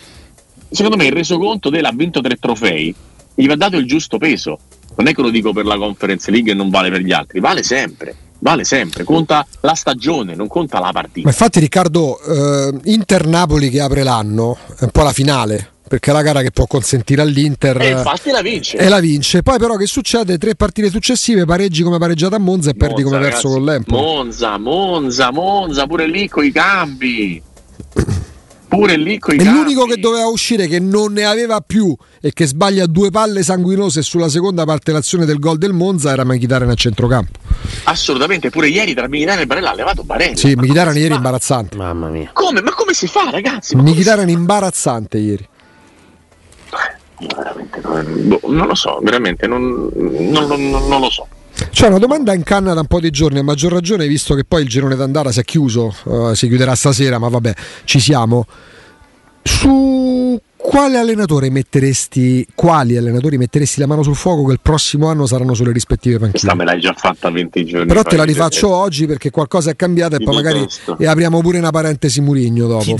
secondo 0.70 0.96
me, 0.96 1.06
il 1.06 1.12
resoconto 1.12 1.70
dell'ha 1.70 1.90
vinto 1.92 2.20
tre 2.20 2.36
trofei 2.36 2.94
gli 3.34 3.46
va 3.46 3.56
dato 3.56 3.76
il 3.76 3.86
giusto 3.86 4.18
peso. 4.18 4.58
Non 4.96 5.06
è 5.08 5.14
che 5.14 5.22
lo 5.22 5.30
dico 5.30 5.52
per 5.52 5.64
la 5.64 5.76
Conference 5.76 6.30
League 6.30 6.52
e 6.52 6.54
non 6.54 6.70
vale 6.70 6.90
per 6.90 7.00
gli 7.00 7.12
altri, 7.12 7.40
vale 7.40 7.62
sempre. 7.62 8.14
Vale 8.42 8.64
sempre, 8.64 9.04
conta 9.04 9.46
la 9.60 9.74
stagione, 9.74 10.34
non 10.34 10.48
conta 10.48 10.80
la 10.80 10.90
partita. 10.90 11.28
Ma 11.28 11.30
infatti, 11.30 11.60
Riccardo, 11.60 12.20
eh, 12.20 12.74
Inter-Napoli 12.90 13.70
che 13.70 13.80
apre 13.80 14.02
l'anno 14.02 14.58
è 14.80 14.82
un 14.82 14.90
po' 14.90 15.04
la 15.04 15.12
finale 15.12 15.70
perché 15.92 16.10
è 16.10 16.14
la 16.14 16.22
gara 16.22 16.40
che 16.40 16.50
può 16.50 16.66
consentire 16.66 17.20
all'Inter 17.20 17.78
e 17.82 17.90
infatti 17.90 18.30
la 18.30 18.40
vince 18.40 18.78
e 18.78 18.88
la 18.88 18.98
vince 18.98 19.42
poi 19.42 19.58
però 19.58 19.76
che 19.76 19.84
succede 19.84 20.38
tre 20.38 20.54
partite 20.54 20.88
successive 20.88 21.44
pareggi 21.44 21.82
come 21.82 21.98
pareggiato 21.98 22.34
a 22.34 22.38
Monza 22.38 22.70
e 22.70 22.72
Monza, 22.72 22.86
perdi 22.86 23.02
come 23.02 23.16
ragazzi, 23.16 23.42
perso 23.42 23.48
con 23.50 23.64
l'Empoli 23.64 24.00
Monza 24.00 24.56
Monza 24.56 25.30
Monza 25.32 25.86
pure 25.86 26.06
lì 26.06 26.28
con 26.30 26.46
i 26.46 26.50
cambi 26.50 27.42
pure 28.72 28.96
lì 28.96 29.18
con 29.18 29.34
i 29.34 29.38
E 29.38 29.44
l'unico 29.44 29.84
che 29.84 29.98
doveva 29.98 30.28
uscire 30.28 30.66
che 30.66 30.80
non 30.80 31.12
ne 31.12 31.24
aveva 31.24 31.60
più 31.60 31.94
e 32.22 32.32
che 32.32 32.46
sbaglia 32.46 32.86
due 32.86 33.10
palle 33.10 33.42
sanguinose 33.42 34.00
sulla 34.00 34.30
seconda 34.30 34.64
parte 34.64 34.90
dell'azione 34.92 35.26
del 35.26 35.38
gol 35.38 35.58
del 35.58 35.74
Monza 35.74 36.10
era 36.10 36.24
Mkhitaryan 36.24 36.70
a 36.70 36.74
centrocampo. 36.74 37.38
Assolutamente, 37.84 38.48
pure 38.48 38.68
ieri 38.68 38.94
tra 38.94 39.08
Mkhitaryan 39.08 39.42
e 39.42 39.46
Barella 39.46 39.72
ha 39.72 39.74
levato 39.74 40.04
Barella. 40.04 40.36
Sì, 40.36 40.54
Mkhitaryan 40.54 40.96
ieri 40.96 41.14
imbarazzante. 41.14 41.76
Mamma 41.76 42.08
mia. 42.08 42.30
Come? 42.32 42.62
Ma 42.62 42.72
come 42.72 42.94
si 42.94 43.06
fa, 43.06 43.28
ragazzi? 43.30 43.76
Mkhitaryan 43.76 44.30
imbarazzante 44.30 45.18
ieri. 45.18 45.48
Io 47.18 47.28
veramente 47.36 47.80
non, 47.82 48.04
boh, 48.26 48.40
non 48.46 48.66
lo 48.66 48.74
so, 48.74 48.98
veramente 49.02 49.46
non, 49.46 49.88
non, 49.94 50.70
non 50.88 51.00
lo 51.00 51.10
so. 51.10 51.28
C'è 51.70 51.86
una 51.88 51.98
domanda 51.98 52.32
in 52.34 52.42
canna 52.42 52.74
da 52.74 52.80
un 52.80 52.86
po' 52.86 53.00
di 53.00 53.10
giorni, 53.10 53.38
a 53.38 53.42
maggior 53.42 53.72
ragione 53.72 54.06
visto 54.06 54.34
che 54.34 54.44
poi 54.44 54.62
il 54.62 54.68
girone 54.68 54.96
d'andata 54.96 55.30
si 55.32 55.40
è 55.40 55.44
chiuso, 55.44 55.94
uh, 56.04 56.34
si 56.34 56.48
chiuderà 56.48 56.74
stasera, 56.74 57.18
ma 57.18 57.28
vabbè, 57.28 57.54
ci 57.84 58.00
siamo. 58.00 58.46
Su 59.42 60.40
quale 60.56 60.96
allenatore 60.96 61.50
metteresti, 61.50 62.46
quali 62.54 62.96
allenatori 62.96 63.36
metteresti 63.36 63.80
la 63.80 63.86
mano 63.86 64.04
sul 64.04 64.14
fuoco 64.14 64.46
che 64.46 64.52
il 64.52 64.60
prossimo 64.62 65.08
anno 65.08 65.26
saranno 65.26 65.54
sulle 65.54 65.72
rispettive 65.72 66.18
panchine? 66.18 66.38
Questa 66.38 66.54
me 66.54 66.64
l'hai 66.64 66.80
già 66.80 66.94
fatta 66.96 67.30
20 67.30 67.64
giorni 67.64 67.86
Però 67.86 68.02
te 68.02 68.16
la 68.16 68.24
rifaccio 68.24 68.68
te 68.68 68.72
oggi 68.72 69.06
perché 69.06 69.30
qualcosa 69.30 69.70
è 69.70 69.76
cambiato 69.76 70.14
e 70.14 70.22
poi 70.22 70.34
magari 70.34 70.64
e 70.98 71.06
apriamo 71.06 71.40
pure 71.40 71.58
una 71.58 71.70
parentesi 71.70 72.20
Murigno 72.20 72.68
dopo. 72.68 72.96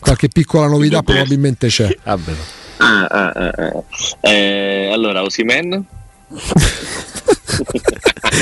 Qualche 0.00 0.28
piccola 0.28 0.68
novità 0.68 1.02
probabilmente 1.02 1.66
c'è. 1.66 1.94
Vabbè. 2.04 2.32
Ah, 2.78 3.04
ah, 3.04 3.32
ah, 3.32 3.84
eh, 4.20 4.90
allora, 4.92 5.22
Osimen? 5.22 5.84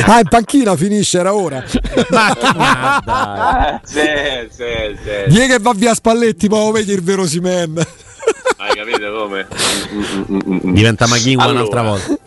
ah, 0.07 0.19
in 0.21 0.29
panchina 0.29 0.77
finisce, 0.77 1.19
era 1.19 1.35
ora. 1.35 1.65
Ma 2.11 3.01
dai. 3.05 3.81
sì, 3.83 4.49
sì, 4.51 4.99
sì. 5.03 5.31
Vieni 5.31 5.49
che 5.49 5.59
va 5.59 5.73
via 5.75 5.95
Spalletti, 5.95 6.49
poi 6.49 6.73
vedi 6.73 6.93
il 6.93 7.03
vero 7.03 7.27
Simen. 7.27 7.87
Hai 8.57 8.77
capito 8.77 9.13
come? 9.13 9.47
Diventa 10.73 11.07
Maghin 11.07 11.41
allora, 11.41 11.61
un'altra 11.61 11.83
volta. 11.83 12.19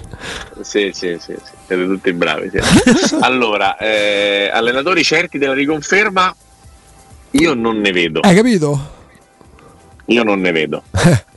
Sì, 0.61 0.91
sì, 0.93 1.17
sì, 1.19 1.35
sì. 1.43 1.51
siete 1.67 1.85
tutti 1.85 2.11
bravi. 2.13 2.49
Sì. 2.49 3.17
allora, 3.21 3.77
eh, 3.77 4.49
allenatori 4.51 5.03
certi 5.03 5.37
della 5.37 5.53
riconferma, 5.53 6.35
io 7.31 7.53
non 7.53 7.79
ne 7.79 7.91
vedo. 7.91 8.21
Hai 8.21 8.35
capito? 8.35 8.91
Io 10.05 10.23
non 10.23 10.39
ne 10.41 10.51
vedo. 10.51 10.83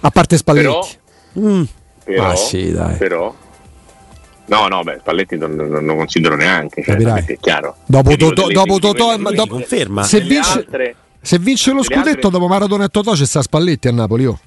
A 0.00 0.10
parte 0.10 0.36
Spalletti. 0.36 0.98
Però, 1.32 1.48
mm. 1.48 1.62
però, 2.04 2.30
ah, 2.30 2.36
sì, 2.36 2.76
però 2.98 3.34
No, 4.46 4.68
no, 4.68 4.82
beh, 4.82 4.98
Spalletti 5.00 5.36
non, 5.36 5.52
non, 5.52 5.84
non 5.84 5.96
considero 5.96 6.36
neanche, 6.36 6.82
cioè, 6.82 6.96
è 6.96 7.38
chiaro. 7.40 7.76
Dopo 7.86 8.14
Totò, 8.16 8.48
dopo 8.48 8.78
Totò, 8.78 9.16
dopo, 9.16 9.54
conferma. 9.54 10.02
Se 10.02 10.20
vince, 10.20 10.58
altre, 10.58 10.94
se 11.20 11.38
vince 11.38 11.72
lo 11.72 11.82
scudetto 11.82 12.08
altre... 12.08 12.30
dopo 12.30 12.46
Maradona 12.48 12.84
e 12.84 12.88
Totò 12.88 13.12
c'è 13.12 13.24
sta 13.24 13.40
Spalletti 13.40 13.88
a 13.88 13.92
Napoli, 13.92 14.26
oh. 14.26 14.38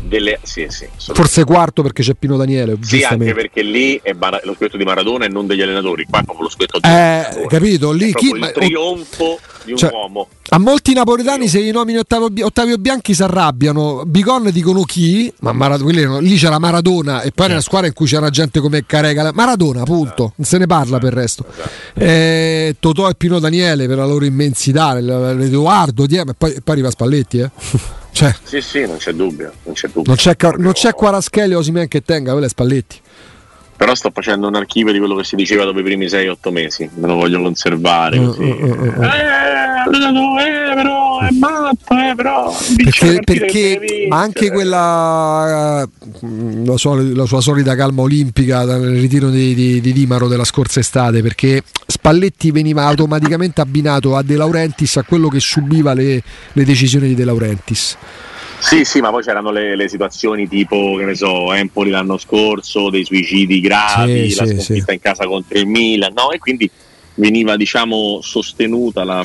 Delle, 0.00 0.38
sì, 0.42 0.66
sì, 0.68 0.86
Forse 0.96 1.44
quarto 1.44 1.82
perché 1.82 2.02
c'è 2.02 2.14
Pino 2.14 2.36
Daniele. 2.36 2.76
Sì, 2.80 3.02
anche 3.02 3.32
perché 3.32 3.62
lì 3.62 3.98
è 4.02 4.14
lo 4.42 4.54
scudetto 4.54 4.76
di 4.76 4.84
Maradona 4.84 5.24
e 5.24 5.28
non 5.28 5.46
degli 5.46 5.62
allenatori. 5.62 6.04
Qua 6.04 6.20
è 6.20 6.24
proprio 6.24 6.44
lo 6.44 6.50
scudetto 6.50 6.78
di 6.78 6.88
eh, 6.88 7.46
capito? 7.48 7.92
Lì 7.92 8.12
chi, 8.12 8.28
il 8.28 8.52
trionfo 8.52 9.38
di 9.64 9.72
un 9.72 9.78
cioè, 9.78 9.90
uomo. 9.92 10.28
A 10.50 10.58
molti 10.58 10.92
napoletani, 10.92 11.48
se 11.48 11.62
gli 11.62 11.70
nomini 11.70 11.98
Ottavio, 11.98 12.28
Ottavio 12.44 12.76
Bianchi 12.76 13.14
si 13.14 13.22
arrabbiano. 13.22 14.02
Bigon 14.04 14.50
dicono 14.50 14.82
chi, 14.82 15.32
ma 15.40 15.52
Maradona, 15.52 16.18
lì 16.18 16.36
c'era 16.36 16.58
Maradona 16.58 17.22
e 17.22 17.30
poi 17.30 17.48
nella 17.48 17.60
squadra 17.60 17.86
in 17.86 17.94
cui 17.94 18.06
c'era 18.06 18.28
gente 18.30 18.60
come 18.60 18.84
Carega. 18.84 19.32
Maradona, 19.32 19.84
punto. 19.84 20.32
Non 20.36 20.46
se 20.46 20.58
ne 20.58 20.66
parla 20.66 20.98
per 20.98 21.12
il 21.12 21.18
resto. 21.18 21.46
Eh, 21.94 22.76
Totò 22.78 23.08
e 23.08 23.14
Pino 23.14 23.38
Daniele 23.38 23.86
per 23.86 23.96
la 23.96 24.06
loro 24.06 24.24
immensità, 24.24 24.98
Edoardo, 24.98 26.04
e 26.04 26.24
poi, 26.36 26.52
poi 26.62 26.74
arriva 26.74 26.90
Spalletti, 26.90 27.38
eh. 27.38 27.50
Cioè, 28.14 28.32
sì, 28.44 28.60
sì, 28.60 28.86
non 28.86 28.98
c'è 28.98 29.12
dubbio. 29.12 29.52
Non 29.64 29.74
c'è, 29.74 29.88
dubbio. 29.88 30.04
Non 30.06 30.14
c'è, 30.14 30.36
non 30.56 30.72
c'è 30.72 30.94
Quaraschelli 30.94 31.54
o 31.54 31.58
Osimen 31.58 31.88
che 31.88 32.00
tenga, 32.00 32.30
quello 32.30 32.46
è 32.46 32.48
Spalletti. 32.48 33.00
Però 33.76 33.92
sto 33.96 34.12
facendo 34.14 34.46
un 34.46 34.54
archivio 34.54 34.92
di 34.92 35.00
quello 35.00 35.16
che 35.16 35.24
si 35.24 35.34
diceva 35.34 35.64
dopo 35.64 35.80
i 35.80 35.82
primi 35.82 36.06
6-8 36.06 36.52
mesi, 36.52 36.88
me 36.94 37.08
lo 37.08 37.16
voglio 37.16 37.42
conservare. 37.42 38.18
Così. 38.18 38.40
Uh, 38.40 38.44
uh, 38.44 38.70
uh, 38.70 39.02
eh, 39.02 40.70
eh, 40.70 40.74
però 40.74 41.03
è 41.20 41.30
matto, 41.30 41.94
eh, 41.94 42.14
però. 42.14 42.54
Perché, 42.76 43.20
perché 43.24 44.06
ma 44.08 44.20
anche 44.20 44.50
quella 44.50 45.82
uh, 45.84 46.64
la, 46.64 46.76
sua, 46.76 47.00
la, 47.00 47.26
sua, 47.26 47.40
solita 47.40 47.74
calma 47.74 48.02
olimpica 48.02 48.64
nel 48.64 49.00
ritiro 49.00 49.30
di, 49.30 49.54
di, 49.54 49.80
di 49.80 49.92
Dimaro 49.92 50.28
della 50.28 50.44
scorsa 50.44 50.80
estate, 50.80 51.22
perché 51.22 51.62
Spalletti 51.86 52.50
veniva 52.50 52.84
automaticamente 52.84 53.60
abbinato 53.60 54.16
a 54.16 54.22
De 54.22 54.36
Laurentiis, 54.36 54.96
a 54.96 55.02
quello 55.02 55.28
che 55.28 55.40
subiva 55.40 55.92
le, 55.92 56.22
le 56.52 56.64
decisioni 56.64 57.08
di 57.08 57.14
De 57.14 57.24
Laurentiis. 57.24 57.96
Sì, 58.58 58.84
sì, 58.84 59.00
ma 59.00 59.10
poi 59.10 59.22
c'erano 59.22 59.50
le, 59.50 59.76
le, 59.76 59.88
situazioni 59.88 60.48
tipo, 60.48 60.96
che 60.96 61.04
ne 61.04 61.14
so, 61.14 61.52
Empoli 61.52 61.90
l'anno 61.90 62.16
scorso, 62.16 62.88
dei 62.88 63.04
suicidi 63.04 63.60
gravi, 63.60 64.30
sì, 64.30 64.36
la 64.36 64.46
sì, 64.46 64.54
sconfitta 64.54 64.86
sì. 64.86 64.94
in 64.94 65.00
casa 65.00 65.26
contro 65.26 65.58
il 65.58 65.66
Milan, 65.66 66.12
no? 66.14 66.30
E 66.30 66.38
quindi 66.38 66.70
veniva, 67.16 67.56
diciamo, 67.56 68.20
sostenuta 68.22 69.04
la, 69.04 69.22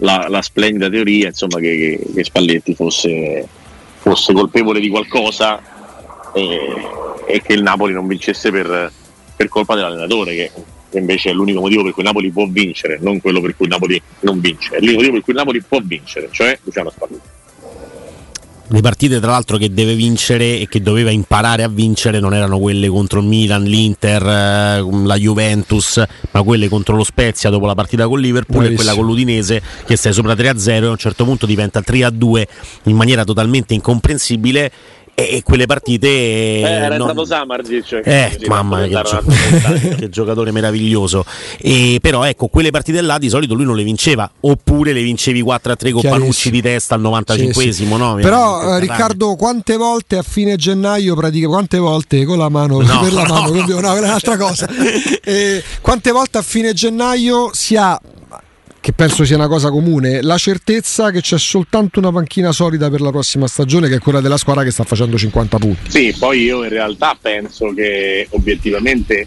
la, 0.00 0.26
la 0.28 0.42
splendida 0.42 0.88
teoria, 0.88 1.28
insomma, 1.28 1.58
che, 1.58 2.00
che, 2.04 2.12
che 2.14 2.24
Spalletti 2.24 2.74
fosse, 2.74 3.46
fosse, 3.98 4.32
colpevole 4.32 4.80
di 4.80 4.88
qualcosa 4.88 5.60
e, 6.32 6.74
e, 7.26 7.42
che 7.42 7.52
il 7.52 7.62
Napoli 7.62 7.92
non 7.92 8.06
vincesse 8.06 8.50
per, 8.50 8.92
per 9.36 9.48
colpa 9.48 9.74
dell'allenatore, 9.74 10.34
che 10.34 10.50
invece 10.98 11.30
è 11.30 11.32
l'unico 11.32 11.60
motivo 11.60 11.82
per 11.84 11.92
cui 11.92 12.02
Napoli 12.02 12.30
può 12.30 12.46
vincere, 12.46 12.98
non 13.00 13.20
quello 13.20 13.40
per 13.40 13.56
cui 13.56 13.68
Napoli 13.68 14.00
non 14.20 14.40
vince, 14.40 14.76
è 14.76 14.78
l'unico 14.78 14.96
motivo 14.96 15.14
per 15.14 15.22
cui 15.22 15.34
Napoli 15.34 15.62
può 15.62 15.80
vincere, 15.82 16.28
cioè 16.30 16.58
Luciano 16.62 16.90
Spalletti 16.90 17.38
le 18.72 18.80
partite 18.80 19.18
tra 19.18 19.32
l'altro 19.32 19.56
che 19.56 19.72
deve 19.72 19.94
vincere 19.94 20.60
e 20.60 20.68
che 20.68 20.80
doveva 20.80 21.10
imparare 21.10 21.64
a 21.64 21.68
vincere 21.68 22.20
non 22.20 22.34
erano 22.34 22.58
quelle 22.60 22.88
contro 22.88 23.18
il 23.20 23.26
Milan, 23.26 23.64
l'Inter, 23.64 24.22
eh, 24.22 25.04
la 25.04 25.16
Juventus, 25.16 26.02
ma 26.30 26.42
quelle 26.42 26.68
contro 26.68 26.94
lo 26.94 27.02
Spezia 27.02 27.50
dopo 27.50 27.66
la 27.66 27.74
partita 27.74 28.06
con 28.06 28.20
Liverpool 28.20 28.58
Bravissimo. 28.62 28.80
e 28.80 28.84
quella 28.84 28.96
con 28.96 29.06
l'Udinese 29.06 29.60
che 29.84 29.96
stai 29.96 30.12
sopra 30.12 30.34
3-0 30.34 30.68
e 30.68 30.86
a 30.86 30.90
un 30.90 30.96
certo 30.96 31.24
punto 31.24 31.46
diventa 31.46 31.80
3-2 31.80 32.44
in 32.84 32.96
maniera 32.96 33.24
totalmente 33.24 33.74
incomprensibile 33.74 34.70
e 35.14 35.42
quelle 35.42 35.66
partite 35.66 36.08
eh, 36.08 36.60
era 36.60 36.96
non... 36.96 37.08
entrato 37.08 37.24
Samardzic 37.24 37.84
cioè, 37.84 38.02
eh, 38.04 38.46
mamma 38.46 38.82
che, 38.86 39.02
gio... 39.02 39.24
che, 39.96 40.08
giocatore 40.08 40.50
meraviglioso 40.50 41.24
e, 41.58 41.98
però 42.00 42.24
ecco 42.24 42.48
quelle 42.48 42.70
partite 42.70 43.00
là 43.00 43.18
di 43.18 43.28
solito 43.28 43.54
lui 43.54 43.64
non 43.64 43.76
le 43.76 43.82
vinceva 43.82 44.30
oppure 44.40 44.92
le 44.92 45.02
vincevi 45.02 45.40
4 45.42 45.72
a 45.72 45.76
3 45.76 45.90
con 45.92 46.02
Panucci 46.02 46.50
di 46.50 46.62
testa 46.62 46.94
al 46.94 47.02
95esimo 47.02 47.60
sì, 47.60 47.72
sì. 47.72 47.86
no? 47.86 48.18
però 48.20 48.76
eh, 48.76 48.80
Riccardo 48.80 49.36
quante 49.36 49.76
volte 49.76 50.16
a 50.16 50.22
fine 50.22 50.56
gennaio 50.56 51.14
pratica 51.14 51.48
quante 51.48 51.78
volte 51.78 52.24
con 52.24 52.38
la 52.38 52.48
mano 52.48 52.80
no, 52.80 53.00
per 53.00 53.12
la 53.12 53.24
no. 53.28 53.34
mano 53.34 53.52
no, 53.52 53.80
no, 53.80 53.94
è 53.94 53.98
un'altra 53.98 54.36
cosa 54.36 54.68
eh, 55.22 55.62
quante 55.80 56.10
volte 56.12 56.38
a 56.38 56.42
fine 56.42 56.72
gennaio 56.72 57.50
si 57.52 57.76
ha 57.76 58.00
che 58.90 58.92
penso 58.92 59.24
sia 59.24 59.36
una 59.36 59.48
cosa 59.48 59.70
comune, 59.70 60.20
la 60.22 60.36
certezza 60.36 61.10
che 61.10 61.20
c'è 61.20 61.38
soltanto 61.38 62.00
una 62.00 62.10
panchina 62.10 62.52
solida 62.52 62.90
per 62.90 63.00
la 63.00 63.10
prossima 63.10 63.46
stagione, 63.46 63.88
che 63.88 63.96
è 63.96 63.98
quella 63.98 64.20
della 64.20 64.36
squadra 64.36 64.64
che 64.64 64.70
sta 64.70 64.84
facendo 64.84 65.16
50 65.16 65.58
punti. 65.58 65.90
Sì, 65.90 66.14
poi 66.18 66.42
io 66.42 66.64
in 66.64 66.70
realtà 66.70 67.16
penso 67.20 67.72
che 67.72 68.26
obiettivamente 68.30 69.26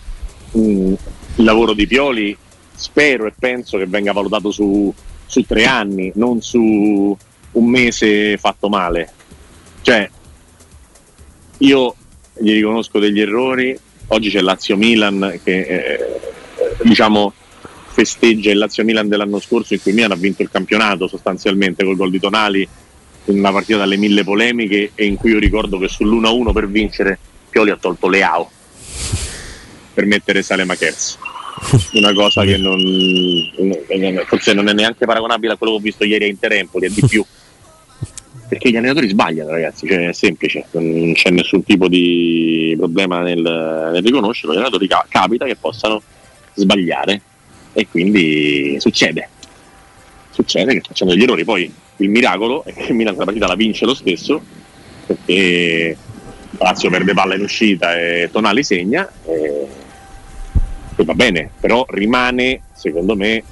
mh, 0.52 0.94
il 1.36 1.44
lavoro 1.44 1.74
di 1.74 1.88
Pioli 1.88 2.36
spero 2.76 3.26
e 3.26 3.34
penso 3.38 3.78
che 3.78 3.88
venga 3.88 4.12
valutato 4.12 4.52
su, 4.52 4.94
su 5.26 5.46
tre 5.46 5.66
anni, 5.66 6.12
non 6.16 6.42
su 6.42 7.18
un 7.52 7.66
mese 7.66 8.38
fatto 8.38 8.68
male. 8.68 9.12
Cioè, 9.82 10.10
io 11.60 11.96
gli 12.38 12.54
riconosco 12.54 13.00
degli 13.00 13.22
errori, 13.22 13.78
oggi 14.08 14.30
c'è 14.30 14.42
Lazio-Milan 14.42 15.40
che 15.44 15.60
eh, 15.62 16.20
diciamo 16.84 17.34
festeggia 17.94 18.52
il 18.52 18.58
Lazio 18.58 18.84
Milan 18.84 19.08
dell'anno 19.08 19.40
scorso 19.40 19.74
in 19.74 19.82
cui 19.82 19.94
Milan 19.94 20.12
ha 20.12 20.16
vinto 20.16 20.42
il 20.42 20.50
campionato 20.50 21.08
sostanzialmente 21.08 21.84
col 21.84 21.96
gol 21.96 22.10
di 22.10 22.20
Tonali 22.20 22.68
in 23.26 23.38
una 23.38 23.52
partita 23.52 23.78
dalle 23.78 23.98
mille 23.98 24.24
polemiche 24.24 24.92
e 24.96 25.06
in 25.06 25.16
cui 25.16 25.32
io 25.32 25.40
ricordo 25.40 25.78
che 25.78 25.88
sull'1-1 25.88 26.52
per 26.52 26.68
vincere 26.68 27.20
Pioli 27.50 27.70
ha 27.70 27.78
tolto 27.78 28.10
Leao 28.10 28.50
per 29.94 30.06
mettere 30.06 30.42
Sale 30.42 30.66
Makers 30.66 31.20
una 31.94 32.14
cosa 32.14 32.44
che 32.44 32.58
non, 32.58 32.78
forse 34.26 34.54
non 34.54 34.68
è 34.68 34.74
neanche 34.74 35.06
paragonabile 35.06 35.54
a 35.54 35.56
quello 35.56 35.74
che 35.74 35.80
ho 35.80 35.82
visto 35.84 36.04
ieri 36.04 36.26
a 36.26 36.28
Interempoli, 36.28 36.88
è 36.88 36.90
di 36.90 37.04
più. 37.08 37.24
Perché 38.48 38.70
gli 38.70 38.76
allenatori 38.76 39.08
sbagliano 39.08 39.50
ragazzi, 39.50 39.88
cioè 39.88 40.10
è 40.10 40.14
semplice, 40.14 40.66
non 40.72 41.14
c'è 41.14 41.30
nessun 41.32 41.64
tipo 41.64 41.88
di 41.88 42.76
problema 42.78 43.22
nel, 43.22 43.42
nel 43.42 44.04
riconoscerlo, 44.04 44.54
gli 44.54 44.58
allenatori 44.58 44.88
capita 45.10 45.46
che 45.46 45.56
possano 45.56 46.02
sbagliare 46.54 47.22
e 47.74 47.88
quindi 47.88 48.78
succede. 48.80 49.30
Succede 50.30 50.74
che 50.74 50.82
facciano 50.82 51.12
degli 51.12 51.24
errori. 51.24 51.44
Poi 51.44 51.72
il 51.98 52.10
miracolo 52.10 52.64
è 52.64 52.74
che 52.74 52.86
il 52.88 52.94
Milan 52.96 53.16
la 53.16 53.26
partita 53.26 53.48
la 53.48 53.56
vince 53.56 53.86
lo 53.86 53.94
stesso 53.94 54.42
perché 55.06 55.98
Lazio 56.58 56.90
perde 56.90 57.14
palla 57.14 57.36
in 57.36 57.42
uscita 57.42 58.00
e 58.00 58.30
Tonali 58.32 58.64
segna 58.64 59.12
e, 59.26 59.68
e 60.96 61.04
va 61.04 61.14
bene, 61.14 61.50
però 61.60 61.86
rimane 61.90 62.62
secondo 62.74 63.16
me 63.16 63.44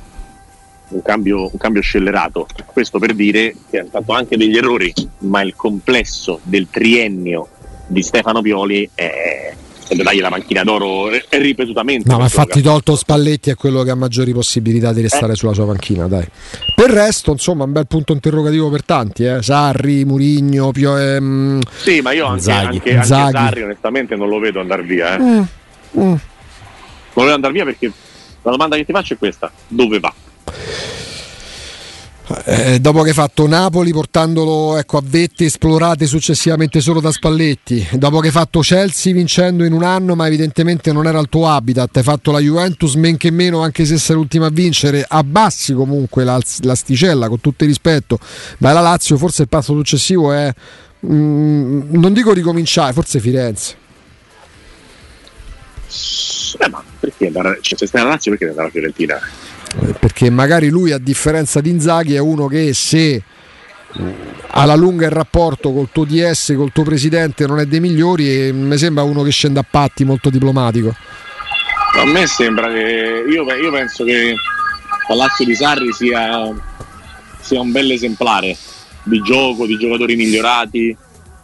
un 0.90 1.02
cambio, 1.02 1.44
un 1.44 1.58
cambio, 1.58 1.82
scellerato. 1.82 2.48
Questo 2.66 3.00
per 3.00 3.14
dire 3.14 3.56
che 3.70 3.80
hanno 3.80 3.90
fatto 3.90 4.12
anche 4.12 4.38
degli 4.38 4.58
errori, 4.58 4.94
ma 5.20 5.42
il 5.42 5.56
complesso 5.56 6.40
del 6.44 6.68
triennio 6.70 7.48
di 7.88 8.02
Stefano 8.02 8.42
Pioli 8.42 8.90
è, 8.94 9.54
e 9.92 10.04
dargli 10.04 10.22
la 10.22 10.30
panchina 10.30 10.64
d'oro 10.64 11.10
ripetutamente. 11.30 12.10
No, 12.10 12.18
ma 12.18 12.24
infatti 12.24 12.62
tolto 12.62 12.96
Spalletti 12.96 13.50
è 13.50 13.56
quello 13.56 13.84
che 13.84 13.92
ha 13.92 13.96
maggiori 13.96 14.32
possibilità 14.32 14.94
di 14.94 15.02
restare 15.02 15.34
eh. 15.34 15.36
sulla 15.36 15.54
sua 15.54 15.66
panchina, 15.66 16.08
dai. 16.08 16.26
Per 16.74 16.90
il 16.90 16.96
resto, 16.96 17.32
insomma, 17.32 17.66
un 17.66 17.74
bel 17.74 17.88
punto 17.88 18.14
interrogativo 18.14 18.70
per 18.70 18.86
tanti, 18.86 19.26
eh. 19.26 19.42
Sarri, 19.42 20.06
Murigno, 20.06 20.72
Pio, 20.72 20.98
ehm... 20.98 21.60
Sì, 21.84 22.00
ma 22.00 22.14
io 22.14 22.26
anche, 22.26 22.52
anche, 22.52 22.94
anche 22.94 23.06
Sarri 23.06 23.64
onestamente 23.64 24.16
non 24.16 24.30
lo 24.30 24.40
vedo 24.40 24.62
andare 24.62 24.84
via, 24.84 25.16
eh. 25.16 25.20
mm. 25.20 25.42
Mm. 25.98 26.02
Non 26.04 26.20
lo 27.14 27.22
vedo 27.22 27.34
andare 27.34 27.54
via 27.54 27.66
perché 27.66 27.92
la 28.44 28.52
domanda 28.52 28.78
che 28.78 28.86
ti 28.86 28.94
faccio 28.94 29.16
è 29.16 29.18
questa: 29.18 29.52
dove 29.68 30.00
va? 30.00 30.14
Eh, 32.46 32.80
dopo 32.80 33.02
che 33.02 33.10
hai 33.10 33.16
fatto 33.16 33.48
Napoli 33.48 33.92
portandolo 33.92 34.78
ecco, 34.78 34.98
a 34.98 35.02
vette 35.04 35.46
esplorate 35.46 36.06
successivamente 36.06 36.80
solo 36.80 37.00
da 37.00 37.12
Spalletti, 37.12 37.88
dopo 37.94 38.20
che 38.20 38.28
hai 38.28 38.34
fatto 38.34 38.60
Chelsea 38.60 39.14
vincendo 39.14 39.64
in 39.64 39.74
un 39.74 39.84
anno 39.84 40.16
ma 40.16 40.28
evidentemente 40.28 40.92
non 40.92 41.08
era 41.08 41.20
il 41.20 41.30
tuo 41.30 41.48
habitat, 41.48 41.98
hai 41.98 42.04
fatto 42.04 42.32
la 42.32 42.40
Juventus 42.40 42.96
men 42.96 43.18
che 43.18 43.32
meno 43.32 43.62
anche 43.62 43.86
se 43.86 43.98
sei 43.98 44.16
l'ultima 44.16 44.48
a 44.48 44.50
vincere, 44.50 45.06
abbassi 45.08 45.74
comunque 45.74 46.24
la, 46.24 46.40
l'asticella 46.60 47.28
con 47.28 47.40
tutto 47.40 47.64
il 47.64 47.70
rispetto, 47.70 48.20
ma 48.60 48.72
la 48.72 48.82
Lazio 48.82 49.18
forse 49.18 49.44
il 49.44 49.48
passo 49.48 49.74
successivo 49.74 50.32
è, 50.32 50.54
mm, 51.06 51.92
non 51.92 52.14
dico 52.14 52.34
ricominciare, 52.34 52.94
forse 52.94 53.20
Firenze. 53.20 53.76
Eh, 56.60 56.70
ma 56.70 56.84
perché 57.00 57.32
cioè, 57.62 57.78
se 57.78 57.88
stai 57.88 58.02
alla 58.02 58.12
Lazio 58.12 58.32
perché 58.32 58.48
andare 58.48 58.64
alla 58.64 58.72
Fiorentina? 58.72 59.20
Perché 60.00 60.30
magari 60.30 60.70
lui 60.70 60.92
a 60.92 60.98
differenza 60.98 61.62
di 61.62 61.70
Inzaghi 61.70 62.16
è 62.16 62.20
uno 62.20 62.48
che 62.48 62.74
se 62.74 63.22
alla 64.48 64.76
lunga 64.76 65.06
il 65.06 65.12
rapporto 65.12 65.72
col 65.72 65.90
tuo 65.92 66.06
DS, 66.06 66.54
col 66.56 66.72
tuo 66.72 66.84
presidente 66.84 67.46
non 67.46 67.60
è 67.60 67.66
dei 67.66 67.80
migliori 67.80 68.48
e 68.48 68.52
mi 68.52 68.78
sembra 68.78 69.04
uno 69.04 69.24
che 69.24 69.32
scende 69.32 69.60
a 69.60 69.66
patti 69.70 70.04
molto 70.04 70.30
diplomatico. 70.30 70.94
A 71.98 72.06
me 72.06 72.26
sembra 72.26 72.72
che 72.72 73.24
io, 73.30 73.44
io 73.54 73.72
penso 73.72 74.04
che 74.04 74.36
Palazzo 75.08 75.44
di 75.44 75.56
Sarri 75.56 75.92
sia, 75.92 76.54
sia, 77.42 77.60
un 77.60 77.72
bel 77.72 77.92
esemplare 77.92 78.56
di 79.04 79.22
gioco, 79.22 79.66
di 79.66 79.78
giocatori 79.78 80.16
migliorati, 80.16 80.96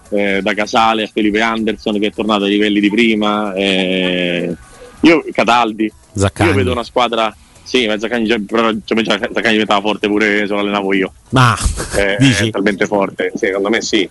eh, 0.09 0.39
da 0.41 0.53
Casale 0.53 1.03
a 1.03 1.09
Felipe 1.11 1.41
Anderson 1.41 1.99
che 1.99 2.07
è 2.07 2.13
tornato 2.13 2.45
ai 2.45 2.51
livelli 2.51 2.79
di 2.79 2.89
prima, 2.89 3.53
eh, 3.53 4.55
io 5.01 5.25
Cataldi, 5.33 5.91
Zaccagni. 6.13 6.49
io 6.49 6.55
vedo 6.55 6.71
una 6.71 6.83
squadra 6.83 7.35
sì, 7.67 7.85
ma 7.85 7.99
Zaccagni, 7.99 8.39
però 8.43 8.71
cioè, 8.85 9.03
Zaccagni 9.03 9.51
diventava 9.51 9.81
forte 9.81 10.07
pure 10.07 10.47
se 10.47 10.53
lo 10.53 10.59
allenavo 10.59 10.93
io. 10.93 11.11
Ma 11.31 11.53
eh, 11.97 12.15
è 12.15 12.49
talmente 12.49 12.85
forte, 12.85 13.33
secondo 13.35 13.67
me 13.67 13.81
sì. 13.81 14.09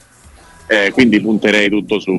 Eh, 0.69 0.90
quindi 0.90 1.21
punterei 1.21 1.71
tutto 1.71 2.01
su, 2.01 2.12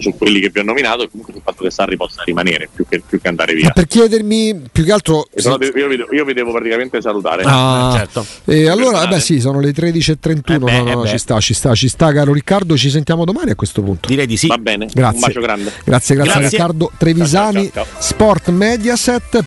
su, 0.00 0.14
quelli 0.18 0.40
che 0.40 0.50
vi 0.50 0.58
ho 0.58 0.64
nominato 0.64 1.04
e 1.04 1.08
comunque 1.08 1.32
sul 1.32 1.42
fatto 1.42 1.62
che 1.62 1.70
Sarri 1.70 1.96
possa 1.96 2.24
rimanere 2.24 2.68
più 2.74 2.84
che, 2.86 3.00
più 3.06 3.20
che 3.20 3.28
andare 3.28 3.54
via. 3.54 3.66
Ma 3.66 3.70
per 3.70 3.86
chiedermi 3.86 4.64
più 4.72 4.84
che 4.84 4.90
altro. 4.90 5.28
Sì. 5.32 5.46
Io, 5.46 5.56
vi, 5.56 6.04
io, 6.10 6.24
vi, 6.24 6.32
devo 6.32 6.50
praticamente 6.50 7.00
salutare. 7.00 7.44
Ah, 7.46 7.92
eh, 7.94 7.98
certo. 7.98 8.26
E 8.44 8.68
allora, 8.68 9.06
beh, 9.06 9.20
sì, 9.20 9.38
sono 9.38 9.60
le 9.60 9.70
13.31. 9.70 10.52
Eh 10.52 10.58
beh, 10.58 10.78
no, 10.78 10.82
no, 10.82 11.04
eh 11.04 11.08
ci 11.08 11.18
sta, 11.18 11.38
ci 11.38 11.54
sta, 11.54 11.74
ci 11.74 11.88
sta, 11.88 12.12
caro 12.12 12.32
Riccardo. 12.32 12.76
Ci 12.76 12.90
sentiamo 12.90 13.24
domani 13.24 13.52
a 13.52 13.54
questo 13.54 13.82
punto. 13.82 14.08
Direi 14.08 14.26
di 14.26 14.36
sì. 14.36 14.48
Va 14.48 14.58
bene. 14.58 14.88
Grazie. 14.92 15.14
Un 15.14 15.20
bacio 15.20 15.40
grande. 15.40 15.72
Grazie, 15.84 16.16
grazie, 16.16 16.40
grazie. 16.40 16.48
Riccardo 16.58 16.90
Trevisani, 16.98 17.70
ciao, 17.70 17.84
ciao, 17.84 17.84
ciao. 17.84 18.02
Sport 18.02 18.48
Mediaset. 18.48 19.42